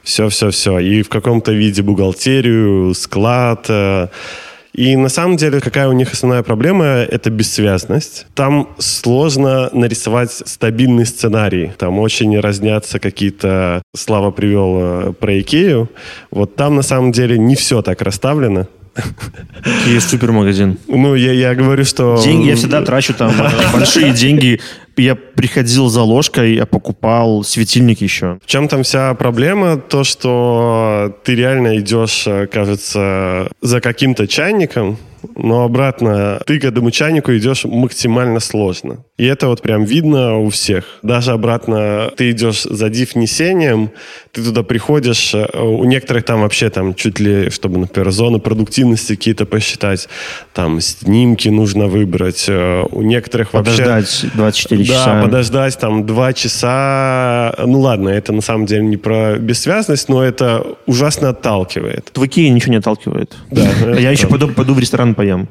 все-все-все. 0.04 0.78
Э, 0.78 0.82
и 0.82 1.02
в 1.02 1.08
каком-то 1.08 1.52
виде 1.52 1.82
бухгалтерию, 1.82 2.94
склад, 2.94 3.66
э, 3.68 4.06
и 4.76 4.94
на 4.94 5.08
самом 5.08 5.38
деле, 5.38 5.60
какая 5.60 5.88
у 5.88 5.92
них 5.92 6.12
основная 6.12 6.42
проблема, 6.42 6.84
это 6.84 7.30
бессвязность. 7.30 8.26
Там 8.34 8.68
сложно 8.76 9.70
нарисовать 9.72 10.30
стабильный 10.30 11.06
сценарий. 11.06 11.72
Там 11.78 11.98
очень 11.98 12.38
разнятся 12.38 12.98
какие-то... 12.98 13.80
Слава 13.96 14.30
привел 14.32 14.76
э, 14.78 15.12
про 15.14 15.40
Икею. 15.40 15.88
Вот 16.30 16.56
там 16.56 16.76
на 16.76 16.82
самом 16.82 17.10
деле 17.10 17.38
не 17.38 17.54
все 17.54 17.80
так 17.80 18.02
расставлено. 18.02 18.66
Есть 19.86 20.10
супермагазин. 20.10 20.78
Ну, 20.88 21.14
я, 21.14 21.32
я 21.32 21.54
говорю, 21.54 21.86
что... 21.86 22.20
Деньги, 22.22 22.48
я 22.48 22.56
всегда 22.56 22.82
трачу 22.82 23.14
там 23.14 23.30
э, 23.30 23.72
большие 23.72 24.12
деньги. 24.12 24.60
Я 24.96 25.14
приходил 25.14 25.88
за 25.88 26.02
ложкой, 26.02 26.54
я 26.54 26.66
покупал 26.66 27.42
светильник 27.44 28.00
еще. 28.00 28.38
В 28.42 28.46
чем 28.46 28.68
там 28.68 28.82
вся 28.82 29.12
проблема? 29.14 29.76
То, 29.76 30.04
что 30.04 31.14
ты 31.24 31.34
реально 31.34 31.78
идешь, 31.78 32.26
э, 32.26 32.46
кажется, 32.46 33.50
за 33.60 33.80
каким-то 33.80 34.26
чайником, 34.26 34.98
но 35.36 35.64
обратно 35.64 36.40
ты 36.46 36.58
к 36.58 36.64
этому 36.64 36.90
чайнику 36.90 37.32
идешь 37.36 37.64
максимально 37.64 38.40
сложно. 38.40 39.04
И 39.16 39.24
это 39.24 39.48
вот 39.48 39.62
прям 39.62 39.84
видно 39.84 40.36
у 40.38 40.50
всех. 40.50 40.84
Даже 41.02 41.32
обратно 41.32 42.10
ты 42.16 42.32
идешь 42.32 42.64
за 42.64 42.90
диф-несением, 42.90 43.90
ты 44.30 44.42
туда 44.42 44.62
приходишь, 44.62 45.32
э, 45.34 45.46
у 45.58 45.84
некоторых 45.84 46.24
там 46.24 46.42
вообще 46.42 46.68
там 46.68 46.94
чуть 46.94 47.18
ли, 47.18 47.48
чтобы, 47.48 47.78
например, 47.78 48.10
зоны 48.10 48.40
продуктивности 48.40 49.16
какие-то 49.16 49.46
посчитать, 49.46 50.08
там 50.52 50.82
снимки 50.82 51.48
нужно 51.48 51.86
выбрать, 51.86 52.44
э, 52.48 52.84
у 52.90 53.00
некоторых 53.00 53.54
вообще... 53.54 53.84
Подождать 53.84 54.26
24 54.34 54.84
часа. 54.84 55.14
Да, 55.14 55.22
подождать 55.22 55.78
там 55.78 56.04
2 56.04 56.32
часа. 56.34 57.54
Ну 57.64 57.80
ладно, 57.80 58.10
это 58.10 58.34
на 58.34 58.42
самом 58.42 58.66
деле 58.66 58.84
не 58.84 58.98
про 58.98 59.38
бессвязность, 59.38 60.10
но 60.10 60.22
это 60.22 60.62
ужасно 60.84 61.30
отталкивает. 61.30 62.10
В 62.14 62.26
Икее 62.26 62.50
ничего 62.50 62.72
не 62.72 62.78
отталкивает. 62.78 63.34
Да. 63.50 63.96
Я 63.98 64.10
еще 64.10 64.26
пойду 64.26 64.74
в 64.74 64.78
ресторан 64.78 65.14
поем. 65.14 65.48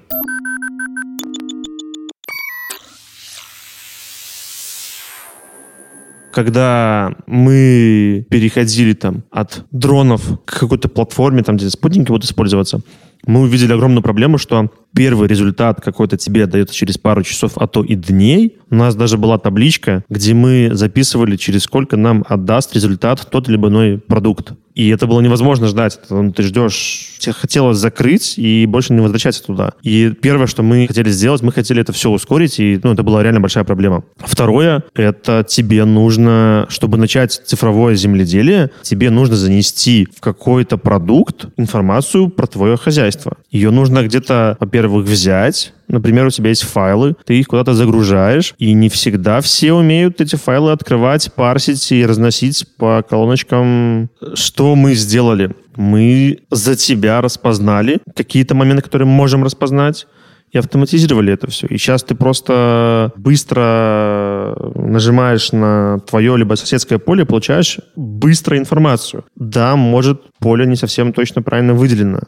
Когда 6.36 7.15
мы 7.28 8.28
переходили 8.30 8.91
там 8.91 9.24
от 9.32 9.63
дронов 9.71 10.21
к 10.43 10.60
какой-то 10.60 10.89
платформе, 10.89 11.43
там 11.43 11.56
где 11.56 11.69
спутники 11.69 12.10
будут 12.10 12.26
использоваться, 12.26 12.82
мы 13.26 13.39
увидели 13.39 13.71
огромную 13.71 14.04
проблему, 14.04 14.38
что 14.38 14.69
первый 14.95 15.27
результат 15.27 15.81
какой-то 15.81 16.17
тебе 16.17 16.47
дается 16.47 16.73
через 16.73 16.97
пару 16.97 17.21
часов, 17.23 17.53
а 17.58 17.67
то 17.67 17.84
и 17.84 17.95
дней. 17.95 18.58
У 18.71 18.75
нас 18.75 18.95
даже 18.95 19.17
была 19.17 19.38
табличка, 19.38 20.03
где 20.10 20.34
мы 20.34 20.71
записывали, 20.73 21.36
через 21.36 21.63
сколько 21.63 21.97
нам 21.97 22.25
отдаст 22.27 22.73
результат 22.73 23.27
тот 23.29 23.47
либо 23.47 23.67
иной 23.67 23.99
продукт. 23.99 24.53
И 24.75 24.89
это 24.89 25.08
было 25.08 25.21
невозможно 25.21 25.67
ждать. 25.67 25.99
Ты 26.36 26.43
ждешь, 26.43 27.15
тебе 27.19 27.31
хотелось 27.34 27.77
закрыть 27.77 28.38
и 28.38 28.65
больше 28.65 28.93
не 28.93 28.99
возвращаться 28.99 29.41
туда. 29.41 29.71
И 29.81 30.12
первое, 30.21 30.47
что 30.47 30.63
мы 30.63 30.88
хотели 30.88 31.10
сделать, 31.10 31.41
мы 31.41 31.53
хотели 31.53 31.81
это 31.81 31.93
все 31.93 32.10
ускорить, 32.10 32.60
и 32.60 32.79
ну, 32.84 32.91
это 32.91 33.01
была 33.01 33.23
реально 33.23 33.39
большая 33.39 33.63
проблема. 33.63 34.03
Второе, 34.17 34.84
это 34.93 35.45
тебе 35.47 35.86
нужно, 35.86 36.65
чтобы 36.69 36.97
начать 36.97 37.41
цифровое 37.45 37.95
земледелие, 37.95 38.69
тебе 38.81 39.10
нужно 39.10 39.38
занести 39.38 40.10
в 40.13 40.19
какой-то 40.19 40.77
продукт 40.77 41.45
информацию 41.55 42.27
про 42.27 42.45
твое 42.45 42.75
хозяйство. 42.75 43.38
Ее 43.56 43.72
нужно 43.72 44.04
где-то, 44.04 44.58
во-первых, 44.60 45.06
взять, 45.06 45.72
Например, 45.88 46.26
у 46.26 46.30
тебя 46.32 46.50
есть 46.50 46.63
файлы, 46.63 47.15
ты 47.26 47.39
их 47.39 47.48
куда-то 47.48 47.76
загружаешь, 47.76 48.56
и 48.58 48.74
не 48.74 48.89
всегда 48.89 49.39
все 49.39 49.72
умеют 49.72 50.20
эти 50.20 50.36
файлы 50.36 50.72
открывать, 50.72 51.32
парсить 51.32 51.91
и 51.91 52.04
разносить 52.04 52.65
по 52.78 53.04
колоночкам. 53.08 54.10
Что 54.34 54.76
мы 54.76 54.96
сделали? 54.96 55.56
Мы 55.76 56.39
за 56.50 56.76
тебя 56.76 57.22
распознали 57.22 58.00
какие-то 58.15 58.56
моменты, 58.56 58.82
которые 58.82 59.08
мы 59.08 59.13
можем 59.13 59.44
распознать, 59.44 60.08
и 60.52 60.58
автоматизировали 60.58 61.32
это 61.32 61.48
все. 61.48 61.68
И 61.68 61.78
сейчас 61.78 62.04
ты 62.04 62.15
просто 62.15 63.13
быстро 63.15 64.58
нажимаешь 64.74 65.52
на 65.52 66.00
твое 66.00 66.36
либо 66.36 66.56
соседское 66.56 66.98
поле, 66.98 67.26
получаешь 67.26 67.78
быстро 67.96 68.58
информацию. 68.58 69.24
Да, 69.36 69.76
может, 69.76 70.24
поле 70.39 70.65
не 70.65 70.76
совсем 70.76 71.13
точно 71.13 71.44
правильно 71.44 71.74
выделено 71.76 72.22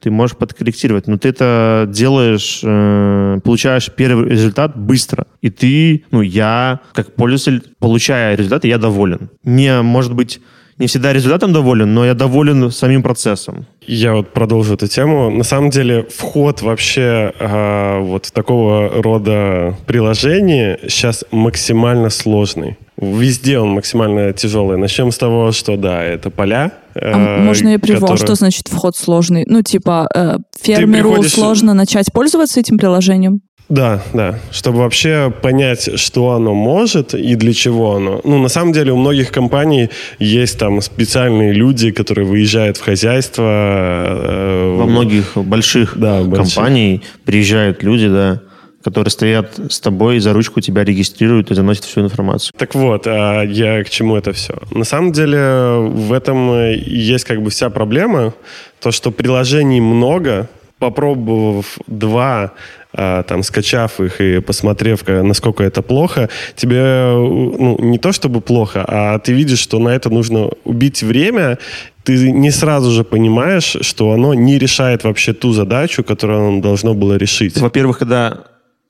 ты 0.00 0.10
можешь 0.10 0.36
подкорректировать, 0.36 1.06
но 1.06 1.18
ты 1.18 1.28
это 1.28 1.86
делаешь, 1.88 2.60
э, 2.62 3.38
получаешь 3.44 3.90
первый 3.94 4.30
результат 4.30 4.76
быстро. 4.76 5.26
И 5.42 5.50
ты, 5.50 6.04
ну, 6.10 6.22
я, 6.22 6.80
как 6.92 7.14
пользователь, 7.14 7.62
получая 7.78 8.34
результаты, 8.34 8.68
я 8.68 8.78
доволен. 8.78 9.30
Не, 9.44 9.82
может 9.82 10.14
быть, 10.14 10.40
не 10.80 10.86
всегда 10.86 11.12
результатом 11.12 11.52
доволен, 11.52 11.92
но 11.94 12.06
я 12.06 12.14
доволен 12.14 12.70
самим 12.70 13.02
процессом. 13.02 13.66
Я 13.86 14.14
вот 14.14 14.32
продолжу 14.32 14.74
эту 14.74 14.88
тему. 14.88 15.30
На 15.30 15.44
самом 15.44 15.70
деле 15.70 16.06
вход 16.16 16.62
вообще 16.62 17.32
э, 17.38 18.00
вот 18.00 18.32
такого 18.32 19.02
рода 19.02 19.76
приложения 19.86 20.78
сейчас 20.88 21.24
максимально 21.30 22.08
сложный. 22.08 22.78
Везде 22.96 23.58
он 23.58 23.70
максимально 23.70 24.32
тяжелый. 24.32 24.78
Начнем 24.78 25.10
с 25.12 25.18
того, 25.18 25.52
что 25.52 25.76
да, 25.76 26.02
это 26.02 26.30
поля. 26.30 26.72
А 26.94 27.38
э, 27.38 27.42
можно 27.42 27.68
я 27.68 27.78
привел? 27.78 28.00
Которые... 28.00 28.18
Что 28.18 28.34
значит 28.34 28.68
вход 28.68 28.96
сложный? 28.96 29.44
Ну, 29.46 29.62
типа, 29.62 30.08
э, 30.14 30.36
фермеру 30.60 31.10
приходишь... 31.10 31.32
сложно 31.32 31.74
начать 31.74 32.12
пользоваться 32.12 32.58
этим 32.58 32.78
приложением? 32.78 33.40
Да, 33.70 34.02
да. 34.12 34.40
Чтобы 34.50 34.78
вообще 34.78 35.32
понять, 35.42 35.98
что 35.98 36.32
оно 36.32 36.54
может 36.54 37.14
и 37.14 37.36
для 37.36 37.54
чего 37.54 37.94
оно. 37.96 38.20
Ну, 38.24 38.38
на 38.42 38.48
самом 38.48 38.72
деле, 38.72 38.92
у 38.92 38.96
многих 38.96 39.30
компаний 39.30 39.90
есть 40.18 40.58
там 40.58 40.80
специальные 40.80 41.52
люди, 41.52 41.92
которые 41.92 42.26
выезжают 42.26 42.76
в 42.78 42.82
хозяйство. 42.82 43.42
Э, 43.46 44.76
Во 44.76 44.86
многих 44.86 45.36
больших 45.36 45.96
да, 45.96 46.18
компаний 46.18 46.96
больших. 46.96 47.20
приезжают 47.24 47.82
люди, 47.82 48.08
да 48.08 48.40
которые 48.82 49.10
стоят 49.10 49.60
с 49.68 49.78
тобой, 49.78 50.20
за 50.20 50.32
ручку 50.32 50.62
тебя 50.62 50.84
регистрируют 50.84 51.50
и 51.50 51.54
заносят 51.54 51.84
всю 51.84 52.00
информацию. 52.00 52.54
Так 52.56 52.74
вот, 52.74 53.06
а 53.06 53.42
я 53.42 53.84
к 53.84 53.90
чему 53.90 54.16
это 54.16 54.32
все? 54.32 54.54
На 54.70 54.84
самом 54.84 55.12
деле 55.12 55.74
в 55.90 56.14
этом 56.14 56.70
есть 56.72 57.26
как 57.26 57.42
бы 57.42 57.50
вся 57.50 57.68
проблема, 57.68 58.32
то, 58.80 58.90
что 58.90 59.10
приложений 59.10 59.82
много, 59.82 60.48
попробовав 60.78 61.76
два, 61.86 62.52
а, 62.92 63.22
там, 63.22 63.42
скачав 63.42 64.00
их 64.00 64.20
и 64.20 64.40
посмотрев, 64.40 65.06
насколько 65.06 65.62
это 65.62 65.82
плохо, 65.82 66.28
тебе 66.56 67.12
ну, 67.12 67.76
не 67.80 67.98
то 67.98 68.12
чтобы 68.12 68.40
плохо, 68.40 68.84
а 68.86 69.18
ты 69.18 69.32
видишь, 69.32 69.60
что 69.60 69.78
на 69.78 69.90
это 69.90 70.10
нужно 70.10 70.50
убить 70.64 71.02
время, 71.02 71.58
ты 72.02 72.30
не 72.32 72.50
сразу 72.50 72.90
же 72.90 73.04
понимаешь, 73.04 73.76
что 73.82 74.12
оно 74.12 74.34
не 74.34 74.58
решает 74.58 75.04
вообще 75.04 75.32
ту 75.32 75.52
задачу, 75.52 76.02
которую 76.02 76.48
оно 76.48 76.60
должно 76.60 76.94
было 76.94 77.16
решить. 77.16 77.56
Во-первых, 77.58 77.98
когда 77.98 78.44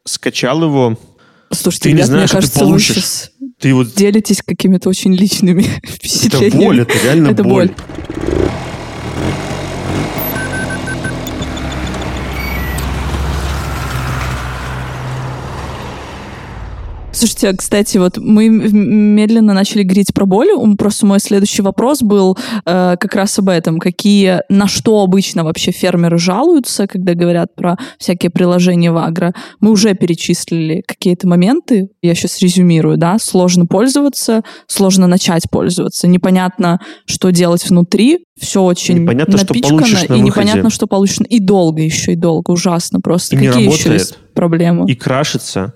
скачал 0.04 0.62
его, 0.62 0.98
Слушайте, 1.52 1.82
ты 1.82 1.88
ребят, 1.90 2.00
не 2.00 2.06
знаешь, 2.06 2.30
мне 2.30 2.36
кажется, 2.36 2.56
что 2.58 2.64
ты 2.64 2.70
получишь. 2.70 2.88
вы 2.88 2.94
сейчас 3.02 3.30
Ты 3.58 3.74
вот... 3.74 3.94
делитесь 3.94 4.40
какими-то 4.46 4.88
очень 4.88 5.12
личными 5.14 5.62
Это 5.82 5.92
впечатлениями. 5.92 6.64
боль, 6.64 6.80
это 6.82 6.92
реально 7.04 7.28
Это 7.30 7.42
боль. 7.42 7.68
боль. 7.68 7.74
Слушайте, 17.20 17.52
кстати, 17.54 17.98
вот 17.98 18.16
мы 18.16 18.48
медленно 18.48 19.52
начали 19.52 19.82
говорить 19.82 20.14
про 20.14 20.24
боль. 20.24 20.48
Просто 20.78 21.04
мой 21.04 21.20
следующий 21.20 21.60
вопрос 21.60 22.00
был 22.00 22.38
э, 22.64 22.96
как 22.98 23.14
раз 23.14 23.38
об 23.38 23.50
этом. 23.50 23.78
Какие, 23.78 24.40
на 24.48 24.66
что 24.66 25.02
обычно 25.02 25.44
вообще 25.44 25.70
фермеры 25.70 26.16
жалуются, 26.16 26.86
когда 26.86 27.12
говорят 27.12 27.54
про 27.54 27.76
всякие 27.98 28.30
приложения 28.30 28.90
в 28.90 28.96
агро? 28.96 29.34
Мы 29.60 29.70
уже 29.70 29.92
перечислили 29.92 30.82
какие-то 30.86 31.28
моменты. 31.28 31.90
Я 32.00 32.14
сейчас 32.14 32.40
резюмирую, 32.40 32.96
да? 32.96 33.18
Сложно 33.20 33.66
пользоваться, 33.66 34.40
сложно 34.66 35.06
начать 35.06 35.42
пользоваться. 35.50 36.08
Непонятно, 36.08 36.80
что 37.04 37.28
делать 37.32 37.68
внутри. 37.68 38.24
Все 38.40 38.62
очень 38.62 39.00
Непонятно, 39.00 39.36
что 39.36 39.48
напичкано, 39.48 39.76
получишь 39.80 40.00
на 40.08 40.14
и 40.14 40.22
выходе. 40.22 40.24
непонятно, 40.24 40.70
что 40.70 40.86
получишь. 40.86 41.18
И 41.28 41.38
долго 41.38 41.82
еще, 41.82 42.14
и 42.14 42.16
долго. 42.16 42.50
Ужасно 42.52 43.00
просто. 43.02 43.36
И 43.36 43.38
не 43.38 43.48
Какие 43.48 43.64
еще 43.64 43.88
работает. 43.90 44.00
есть 44.00 44.18
проблемы? 44.32 44.90
и 44.90 44.94
крашится. 44.94 45.74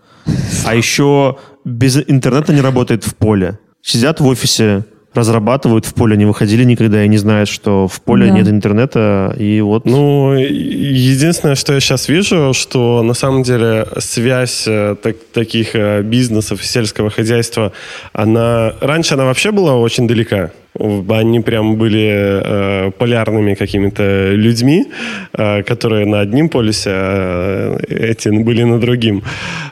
А 0.64 0.74
еще 0.74 1.37
без 1.64 1.96
интернета 1.96 2.52
не 2.52 2.60
работает 2.60 3.04
в 3.04 3.14
поле. 3.14 3.58
Сидят 3.82 4.20
в 4.20 4.26
офисе, 4.26 4.84
разрабатывают 5.14 5.87
в 5.87 5.94
поле, 5.94 6.16
не 6.16 6.24
выходили 6.24 6.64
никогда 6.64 7.04
и 7.04 7.08
не 7.08 7.18
знают, 7.18 7.48
что 7.48 7.87
в 7.87 8.00
поле 8.00 8.26
Да. 8.26 8.32
нет 8.32 8.48
интернета, 8.48 9.34
и 9.38 9.60
вот... 9.60 9.84
Ну, 9.84 10.32
единственное, 10.34 11.54
что 11.54 11.72
я 11.74 11.80
сейчас 11.80 12.08
вижу, 12.08 12.52
что 12.54 13.02
на 13.02 13.14
самом 13.14 13.42
деле 13.44 13.87
связь 13.98 14.64
э, 14.66 14.96
так- 15.00 15.16
таких 15.32 15.74
э, 15.76 16.02
бизнесов 16.02 16.60
и 16.62 16.64
сельского 16.64 17.10
хозяйства, 17.10 17.72
она 18.12 18.74
раньше 18.80 19.14
она 19.14 19.24
вообще 19.24 19.52
была 19.52 19.76
очень 19.76 20.08
далека. 20.08 20.50
Они 20.78 21.40
прям 21.40 21.76
были 21.76 22.10
э, 22.12 22.90
полярными 22.98 23.54
какими-то 23.54 24.32
людьми, 24.32 24.87
э, 25.32 25.62
которые 25.62 26.04
на 26.04 26.20
одним 26.20 26.48
полюсе, 26.48 26.90
а 26.92 27.78
эти 27.88 28.28
были 28.28 28.64
на 28.64 28.80
другим. 28.80 29.22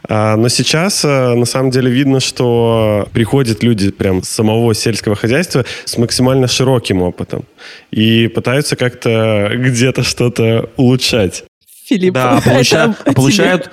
А, 0.09 0.37
но 0.37 0.49
сейчас 0.49 1.05
э, 1.05 1.35
на 1.35 1.45
самом 1.45 1.71
деле 1.71 1.91
видно, 1.91 2.21
что 2.21 3.09
приходят 3.13 3.65
люди 3.65 3.91
прям 3.91 4.23
с 4.23 4.29
самого 4.29 4.75
сельского 4.75 5.17
хозяйства 5.17 5.65
с 5.85 5.99
максимально 5.99 6.47
широким 6.47 7.03
опытом 7.03 7.45
и 7.91 8.29
пытаются 8.29 8.77
как-то 8.77 9.51
где-то 9.55 10.05
что-то 10.05 10.71
улучшать. 10.77 11.45
Филипп, 11.85 12.15
Да, 12.15 12.39
это 12.39 12.51
получают, 12.51 12.99
получают 13.15 13.71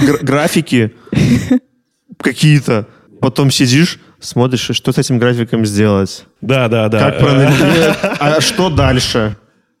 гра- 0.00 0.18
графики 0.22 0.92
какие-то, 2.20 2.86
потом 3.20 3.50
сидишь, 3.50 3.98
смотришь, 4.24 4.70
что 4.72 4.92
с 4.92 4.98
этим 4.98 5.18
графиком 5.18 5.64
сделать, 5.66 6.24
Да, 6.40 6.68
да, 6.68 6.88
да. 6.88 7.10
как 7.10 7.18
проанализировать, 7.18 7.98
а 8.20 8.40
что 8.40 8.70
дальше? 8.70 9.36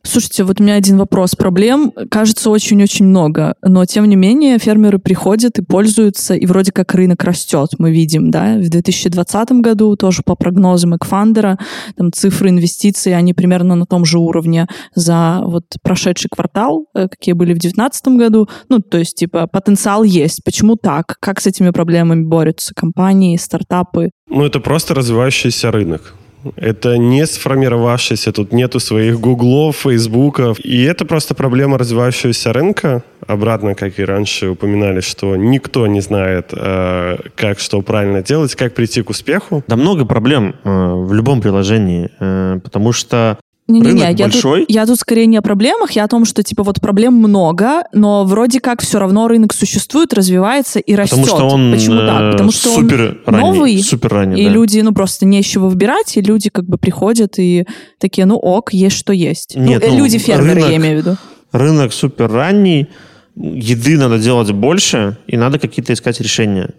Слушайте, 0.06 0.44
вот 0.44 0.60
у 0.60 0.62
меня 0.62 0.74
один 0.74 0.98
вопрос. 0.98 1.34
Проблем, 1.34 1.90
кажется, 2.10 2.50
очень-очень 2.50 3.06
много. 3.06 3.54
Но, 3.62 3.86
тем 3.86 4.04
не 4.04 4.16
менее, 4.16 4.58
фермеры 4.58 4.98
приходят 4.98 5.58
и 5.58 5.62
пользуются, 5.64 6.34
и 6.34 6.44
вроде 6.44 6.72
как 6.72 6.94
рынок 6.94 7.24
растет, 7.24 7.70
мы 7.78 7.90
видим, 7.90 8.30
да. 8.30 8.58
В 8.58 8.68
2020 8.68 9.52
году, 9.62 9.96
тоже 9.96 10.20
по 10.22 10.34
прогнозам 10.34 10.94
Экфандера, 10.94 11.58
там 11.96 12.12
цифры 12.12 12.50
инвестиций, 12.50 13.16
они 13.16 13.32
примерно 13.32 13.76
на 13.76 13.86
том 13.86 14.04
же 14.04 14.18
уровне 14.18 14.66
за 14.94 15.40
вот 15.42 15.64
прошедший 15.82 16.28
квартал, 16.30 16.84
э, 16.94 17.08
какие 17.08 17.32
были 17.32 17.54
в 17.54 17.58
2019 17.58 18.08
году. 18.18 18.48
Ну, 18.68 18.80
то 18.80 18.98
есть, 18.98 19.16
типа, 19.16 19.46
потенциал 19.46 20.02
есть. 20.02 20.44
Почему 20.44 20.76
так? 20.76 21.16
Как 21.18 21.40
с 21.40 21.46
этими 21.46 21.70
проблемами 21.70 22.24
борются 22.24 22.74
компании, 22.74 23.38
стартапы? 23.38 24.10
Ну, 24.34 24.44
это 24.44 24.58
просто 24.58 24.94
развивающийся 24.94 25.70
рынок. 25.70 26.14
Это 26.56 26.98
не 26.98 27.24
сформировавшийся, 27.24 28.32
тут 28.32 28.52
нету 28.52 28.80
своих 28.80 29.20
гуглов, 29.20 29.76
фейсбуков. 29.76 30.58
И 30.58 30.82
это 30.82 31.04
просто 31.04 31.34
проблема 31.34 31.78
развивающегося 31.78 32.52
рынка. 32.52 33.04
Обратно, 33.28 33.76
как 33.76 33.98
и 34.00 34.04
раньше 34.04 34.48
упоминали, 34.48 35.00
что 35.00 35.36
никто 35.36 35.86
не 35.86 36.00
знает, 36.00 36.50
э, 36.52 37.16
как 37.36 37.60
что 37.60 37.80
правильно 37.82 38.22
делать, 38.22 38.56
как 38.56 38.74
прийти 38.74 39.02
к 39.02 39.10
успеху. 39.10 39.62
Да 39.68 39.76
много 39.76 40.04
проблем 40.04 40.56
э, 40.64 40.68
в 40.68 41.12
любом 41.12 41.40
приложении, 41.40 42.10
э, 42.18 42.58
потому 42.62 42.92
что 42.92 43.38
Не-не-не, 43.66 44.12
я 44.12 44.26
большой. 44.26 44.60
тут, 44.66 44.70
я 44.70 44.84
тут 44.84 44.98
скорее 44.98 45.24
не 45.26 45.38
о 45.38 45.42
проблемах, 45.42 45.92
я 45.92 46.04
о 46.04 46.08
том, 46.08 46.26
что, 46.26 46.42
типа, 46.42 46.62
вот 46.62 46.82
проблем 46.82 47.14
много, 47.14 47.84
но 47.94 48.24
вроде 48.24 48.60
как 48.60 48.82
все 48.82 48.98
равно 48.98 49.26
рынок 49.26 49.54
существует, 49.54 50.12
развивается 50.12 50.80
и 50.80 50.94
растет. 50.94 51.18
Потому 51.20 51.38
что 51.38 51.48
он 51.54 51.72
Почему 51.72 52.00
так? 52.00 52.20
э, 52.22 52.32
Потому 52.32 52.52
что 52.52 52.68
супер 52.74 53.22
он 53.24 53.34
ранний, 53.34 53.46
новый, 53.50 53.82
супер 53.82 54.10
ранний, 54.12 54.42
и 54.42 54.44
да. 54.44 54.50
люди, 54.50 54.80
ну, 54.80 54.92
просто 54.92 55.24
не 55.24 55.42
с 55.42 55.46
чего 55.46 55.68
выбирать, 55.70 56.14
и 56.16 56.20
люди 56.20 56.50
как 56.50 56.66
бы 56.66 56.76
приходят 56.76 57.38
и 57.38 57.64
такие, 57.98 58.26
ну, 58.26 58.36
ок, 58.36 58.74
есть 58.74 58.96
что 58.96 59.14
есть. 59.14 59.56
Нет, 59.56 59.82
ну, 59.82 59.88
э, 59.88 59.92
ну, 59.92 59.98
люди-фермеры, 60.04 60.54
рынок- 60.60 60.70
я 60.70 60.76
имею 60.76 60.98
в 61.00 61.06
виду. 61.06 61.16
Рынок 61.52 61.92
супер 61.94 62.30
ранний, 62.30 62.88
еды 63.34 63.96
надо 63.96 64.18
делать 64.18 64.50
больше, 64.52 65.16
и 65.26 65.38
надо 65.38 65.58
какие-то 65.58 65.94
искать 65.94 66.20
решения. 66.20 66.74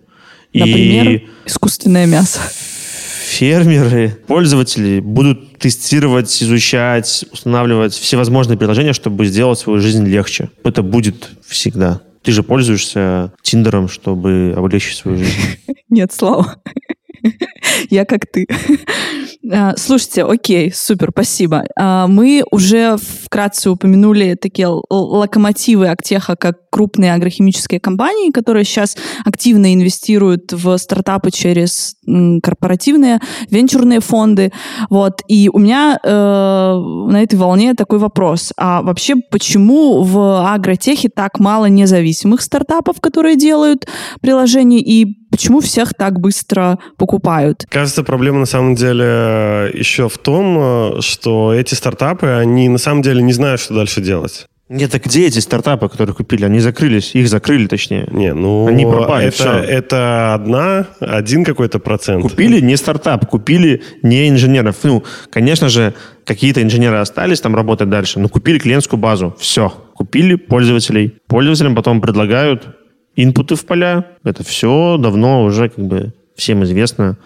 Например, 0.53 1.07
И 1.11 1.27
искусственное 1.47 2.05
мясо. 2.05 2.39
Фермеры, 3.25 4.17
пользователи 4.27 4.99
будут 4.99 5.57
тестировать, 5.57 6.43
изучать, 6.43 7.25
устанавливать 7.31 7.93
всевозможные 7.93 8.57
приложения, 8.57 8.93
чтобы 8.93 9.25
сделать 9.25 9.59
свою 9.59 9.79
жизнь 9.79 10.05
легче. 10.05 10.49
Это 10.63 10.83
будет 10.83 11.29
всегда. 11.45 12.01
Ты 12.21 12.31
же 12.31 12.43
пользуешься 12.43 13.33
Тиндером, 13.41 13.87
чтобы 13.87 14.53
облегчить 14.55 14.97
свою 14.97 15.17
жизнь. 15.19 15.31
Нет, 15.89 16.11
Слава. 16.11 16.55
Я 17.89 18.05
как 18.05 18.25
ты. 18.31 18.47
А, 19.51 19.73
Слушайте, 19.77 20.23
окей, 20.23 20.71
супер, 20.73 21.09
спасибо. 21.11 21.65
А, 21.77 22.07
Мы 22.07 22.43
уже 22.51 22.97
вкратце 22.97 23.69
упомянули 23.69 24.35
такие 24.35 24.67
локомотивы 24.89 25.87
Актеха, 25.87 26.35
как 26.35 26.69
крупные 26.69 27.13
агрохимические 27.13 27.79
компании, 27.79 28.31
которые 28.31 28.65
сейчас 28.65 28.97
активно 29.23 29.73
инвестируют 29.73 30.51
в 30.51 30.77
стартапы 30.77 31.31
через 31.31 31.95
корпоративные 32.43 33.19
венчурные 33.49 34.01
фонды. 34.01 34.51
Вот. 34.89 35.21
И 35.27 35.49
у 35.53 35.59
меня 35.59 35.97
э, 36.03 36.09
на 36.09 37.23
этой 37.23 37.35
волне 37.35 37.75
такой 37.75 37.99
вопрос. 37.99 38.51
А 38.57 38.81
вообще, 38.81 39.15
почему 39.15 40.03
в 40.03 40.53
агротехе 40.53 41.07
так 41.07 41.39
мало 41.39 41.67
независимых 41.67 42.41
стартапов, 42.41 42.99
которые 42.99 43.37
делают 43.37 43.87
приложения, 44.19 44.81
и 44.81 45.24
почему 45.35 45.59
всех 45.59 45.93
так 45.93 46.19
быстро 46.19 46.79
покупают? 46.97 47.65
Кажется, 47.69 48.03
проблема 48.03 48.39
на 48.39 48.45
самом 48.45 48.75
деле 48.75 49.69
еще 49.73 50.07
в 50.07 50.17
том, 50.17 50.57
э, 50.97 51.01
что 51.01 51.53
эти 51.53 51.73
стартапы, 51.73 52.27
они 52.27 52.69
на 52.69 52.77
самом 52.77 53.01
деле 53.01 53.21
не 53.21 53.33
знают, 53.33 53.59
что 53.59 53.73
дальше 53.73 54.01
делать. 54.01 54.47
Нет, 54.67 54.91
так 54.91 55.03
где 55.03 55.27
эти 55.27 55.37
стартапы, 55.37 55.89
которые 55.89 56.15
купили? 56.15 56.43
Они 56.43 56.59
закрылись, 56.59 57.13
их 57.13 57.27
закрыли 57.27 57.67
точнее. 57.67 58.07
Не, 58.09 58.33
ну 58.33 58.65
Они 58.65 58.83
пропали, 58.83 59.27
это, 59.27 59.35
всё. 59.35 59.51
это 59.51 60.33
одна, 60.33 60.87
один 60.99 61.45
какой-то 61.45 61.77
процент. 61.77 62.23
Купили 62.23 62.59
не 62.61 62.75
стартап, 62.75 63.27
купили 63.27 63.83
не 64.01 64.27
инженеров. 64.27 64.77
Ну, 64.81 65.03
конечно 65.29 65.69
же, 65.69 65.93
какие-то 66.25 66.63
инженеры 66.63 66.97
остались 66.97 67.41
там 67.41 67.55
работать 67.55 67.89
дальше, 67.89 68.19
но 68.19 68.27
купили 68.27 68.57
клиентскую 68.57 68.99
базу. 68.99 69.35
Все. 69.39 69.71
Купили 69.93 70.33
пользователей. 70.33 71.13
Пользователям 71.27 71.75
потом 71.75 72.01
предлагают 72.01 72.75
инпуты 73.15 73.55
в 73.55 73.65
поля. 73.65 74.05
Это 74.23 74.43
все 74.43 74.97
давно 74.97 75.43
уже 75.43 75.69
как 75.69 75.85
бы 75.85 76.13
всем 76.35 76.63
известно. 76.63 77.17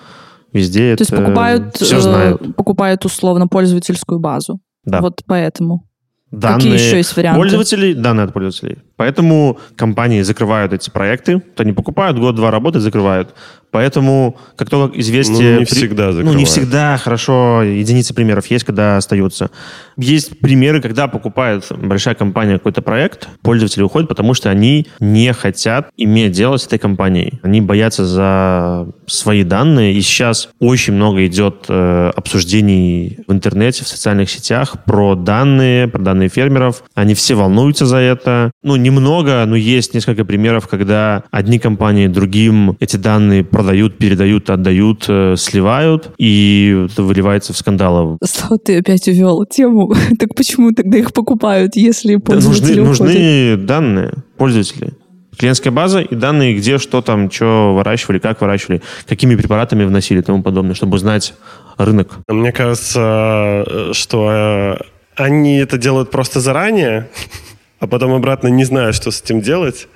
Везде 0.51 0.95
То 0.95 1.01
есть 1.01 1.11
это 1.11 1.21
покупают, 1.21 1.75
все 1.75 1.97
э, 1.97 2.01
знают. 2.01 2.55
покупают 2.55 3.05
условно 3.05 3.47
пользовательскую 3.47 4.19
базу. 4.19 4.59
Да. 4.83 5.01
Вот 5.01 5.21
поэтому. 5.27 5.85
Данные 6.31 6.57
Какие 6.57 6.73
еще 6.73 6.97
есть 6.97 7.15
варианты? 7.17 7.39
Пользователей, 7.39 7.93
данные 7.95 8.25
от 8.25 8.33
пользователей. 8.33 8.77
Поэтому 8.97 9.57
компании 9.75 10.21
закрывают 10.21 10.73
эти 10.73 10.89
проекты. 10.91 11.35
Вот 11.37 11.59
они 11.59 11.73
покупают, 11.73 12.19
год-два 12.19 12.51
работают, 12.51 12.83
закрывают. 12.83 13.33
Поэтому, 13.71 14.37
как 14.55 14.69
только 14.69 14.99
известие... 14.99 15.53
Ну, 15.53 15.59
не 15.59 15.65
всегда 15.65 16.05
Ну, 16.05 16.09
не 16.11 16.15
закрывает. 16.23 16.47
всегда, 16.47 16.97
хорошо, 16.97 17.61
единицы 17.63 18.13
примеров 18.13 18.47
есть, 18.47 18.65
когда 18.65 18.97
остаются. 18.97 19.51
Есть 19.97 20.39
примеры, 20.39 20.81
когда 20.81 21.07
покупает 21.07 21.65
большая 21.69 22.15
компания 22.15 22.53
какой-то 22.53 22.81
проект, 22.81 23.27
пользователи 23.41 23.83
уходят, 23.83 24.09
потому 24.09 24.33
что 24.33 24.49
они 24.49 24.87
не 24.99 25.33
хотят 25.33 25.89
иметь 25.97 26.31
дело 26.31 26.57
с 26.57 26.65
этой 26.65 26.79
компанией. 26.79 27.39
Они 27.43 27.61
боятся 27.61 28.05
за 28.05 28.87
свои 29.07 29.43
данные, 29.43 29.93
и 29.93 30.01
сейчас 30.01 30.49
очень 30.59 30.93
много 30.93 31.25
идет 31.25 31.65
э, 31.67 32.11
обсуждений 32.15 33.19
в 33.27 33.33
интернете, 33.33 33.83
в 33.83 33.87
социальных 33.87 34.29
сетях 34.29 34.83
про 34.85 35.15
данные, 35.15 35.87
про 35.87 35.99
данные 35.99 36.29
фермеров. 36.29 36.83
Они 36.95 37.13
все 37.13 37.35
волнуются 37.35 37.85
за 37.85 37.97
это. 37.97 38.51
Ну, 38.63 38.75
немного, 38.75 39.43
но 39.45 39.55
есть 39.55 39.93
несколько 39.93 40.25
примеров, 40.25 40.67
когда 40.67 41.23
одни 41.31 41.59
компании 41.59 42.07
другим 42.07 42.77
эти 42.79 42.97
данные 42.97 43.43
продают, 43.59 43.97
передают, 43.97 44.49
отдают, 44.49 45.05
э, 45.09 45.35
сливают, 45.37 46.11
и 46.17 46.87
это 46.89 47.03
выливается 47.03 47.51
в 47.51 47.57
скандалы. 47.57 48.17
Слава, 48.23 48.57
ты 48.57 48.77
опять 48.77 49.05
увел 49.09 49.45
тему. 49.45 49.93
так 50.19 50.33
почему 50.33 50.71
тогда 50.71 50.97
их 50.97 51.11
покупают, 51.11 51.75
если 51.75 52.15
Да, 52.15 52.21
пользователи 52.21 52.79
нужны, 52.79 52.83
уходят? 52.83 52.99
нужны 52.99 53.57
данные 53.57 54.13
пользователей. 54.37 54.93
Клиентская 55.37 55.73
база 55.73 55.99
и 55.99 56.15
данные, 56.15 56.55
где 56.55 56.77
что 56.77 57.01
там, 57.01 57.29
что 57.29 57.75
выращивали, 57.75 58.19
как 58.19 58.39
выращивали, 58.39 58.81
какими 59.05 59.35
препаратами 59.35 59.83
вносили 59.83 60.19
и 60.19 60.21
тому 60.21 60.41
подобное, 60.41 60.73
чтобы 60.73 60.95
узнать 60.95 61.33
рынок. 61.77 62.19
Мне 62.29 62.53
кажется, 62.53 63.65
э, 63.67 63.89
что 63.91 64.29
э, 64.31 64.77
они 65.17 65.57
это 65.57 65.77
делают 65.77 66.11
просто 66.11 66.39
заранее, 66.39 67.09
а 67.79 67.87
потом 67.87 68.13
обратно 68.13 68.47
не 68.47 68.65
знают, 68.65 68.95
что 68.95 69.11
с 69.11 69.21
этим 69.21 69.41
делать. 69.41 69.87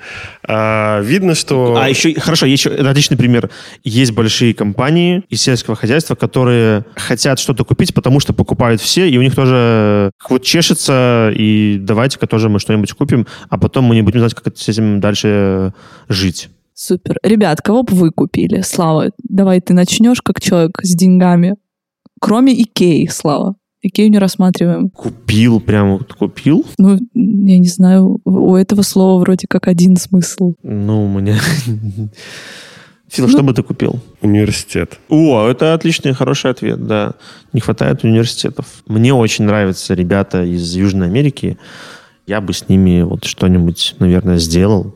А, 0.43 1.01
видно, 1.01 1.35
что... 1.35 1.77
А 1.77 1.89
еще, 1.89 2.13
хорошо, 2.19 2.45
еще 2.45 2.69
это 2.69 2.89
отличный 2.89 3.17
пример. 3.17 3.49
Есть 3.83 4.11
большие 4.11 4.53
компании 4.53 5.23
из 5.29 5.41
сельского 5.41 5.75
хозяйства, 5.75 6.15
которые 6.15 6.85
хотят 6.95 7.39
что-то 7.39 7.65
купить, 7.65 7.93
потому 7.93 8.19
что 8.19 8.33
покупают 8.33 8.81
все, 8.81 9.09
и 9.09 9.17
у 9.17 9.21
них 9.21 9.35
тоже 9.35 10.11
вот 10.29 10.43
чешется, 10.43 11.31
и 11.35 11.77
давайте-ка 11.79 12.27
тоже 12.27 12.49
мы 12.49 12.59
что-нибудь 12.59 12.93
купим, 12.93 13.27
а 13.49 13.57
потом 13.57 13.85
мы 13.85 13.95
не 13.95 14.01
будем 14.01 14.19
знать, 14.19 14.33
как 14.33 14.47
это 14.47 14.59
с 14.59 14.67
этим 14.69 14.99
дальше 14.99 15.73
жить. 16.07 16.49
Супер. 16.73 17.17
Ребят, 17.23 17.61
кого 17.61 17.83
бы 17.83 17.95
вы 17.95 18.11
купили? 18.11 18.61
Слава, 18.61 19.11
давай 19.17 19.61
ты 19.61 19.73
начнешь 19.73 20.21
как 20.21 20.41
человек 20.41 20.79
с 20.81 20.95
деньгами. 20.95 21.55
Кроме 22.19 22.59
Икеи, 22.59 23.07
Слава. 23.07 23.55
Икею 23.83 24.09
не 24.09 24.17
рассматриваем. 24.17 24.89
Купил, 24.89 25.59
прям 25.59 25.97
вот 25.97 26.13
купил. 26.13 26.65
Ну, 26.77 26.97
я 27.13 27.57
не 27.59 27.67
знаю, 27.67 28.21
у 28.23 28.55
этого 28.55 28.81
слова 28.81 29.19
вроде 29.19 29.45
как 29.47 29.67
один 29.67 29.97
смысл. 29.97 30.53
Ну, 30.63 31.05
у 31.05 31.19
меня... 31.19 31.35
Фил, 33.09 33.25
Ну- 33.27 33.31
что 33.31 33.43
бы 33.43 33.53
ты 33.53 33.61
купил? 33.61 33.99
Университет. 34.21 34.97
О, 35.09 35.47
это 35.47 35.73
отличный, 35.75 36.13
хороший 36.13 36.49
ответ, 36.49 36.87
да. 36.87 37.13
Не 37.51 37.59
хватает 37.59 38.03
университетов. 38.03 38.65
Мне 38.87 39.13
очень 39.13 39.45
нравятся 39.45 39.93
ребята 39.93 40.43
из 40.43 40.73
Южной 40.75 41.07
Америки. 41.07 41.57
Я 42.25 42.39
бы 42.41 42.53
с 42.53 42.69
ними 42.69 43.01
вот 43.03 43.25
что-нибудь, 43.25 43.95
наверное, 43.99 44.37
сделал. 44.37 44.95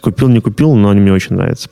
Купил, 0.00 0.28
не 0.28 0.40
купил, 0.40 0.74
но 0.74 0.90
они 0.90 1.00
мне 1.00 1.12
очень 1.12 1.36
нравятся. 1.36 1.70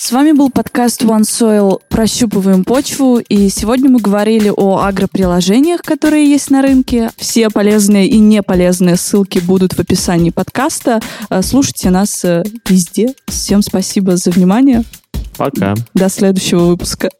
С 0.00 0.12
вами 0.12 0.32
был 0.32 0.48
подкаст 0.48 1.02
One 1.02 1.24
Soil 1.24 1.82
«Прощупываем 1.90 2.64
почву», 2.64 3.18
и 3.18 3.50
сегодня 3.50 3.90
мы 3.90 4.00
говорили 4.00 4.50
о 4.56 4.78
агроприложениях, 4.78 5.82
которые 5.82 6.24
есть 6.26 6.50
на 6.50 6.62
рынке. 6.62 7.10
Все 7.18 7.50
полезные 7.50 8.08
и 8.08 8.18
неполезные 8.18 8.96
ссылки 8.96 9.40
будут 9.40 9.74
в 9.74 9.78
описании 9.78 10.30
подкаста. 10.30 11.02
Э, 11.28 11.42
Слушайте 11.42 11.90
нас 11.90 12.24
э, 12.24 12.44
везде. 12.66 13.12
Всем 13.26 13.60
спасибо 13.60 14.16
за 14.16 14.30
внимание. 14.30 14.84
Пока. 15.36 15.74
До 15.92 16.08
следующего 16.08 16.60
выпуска. 16.60 17.10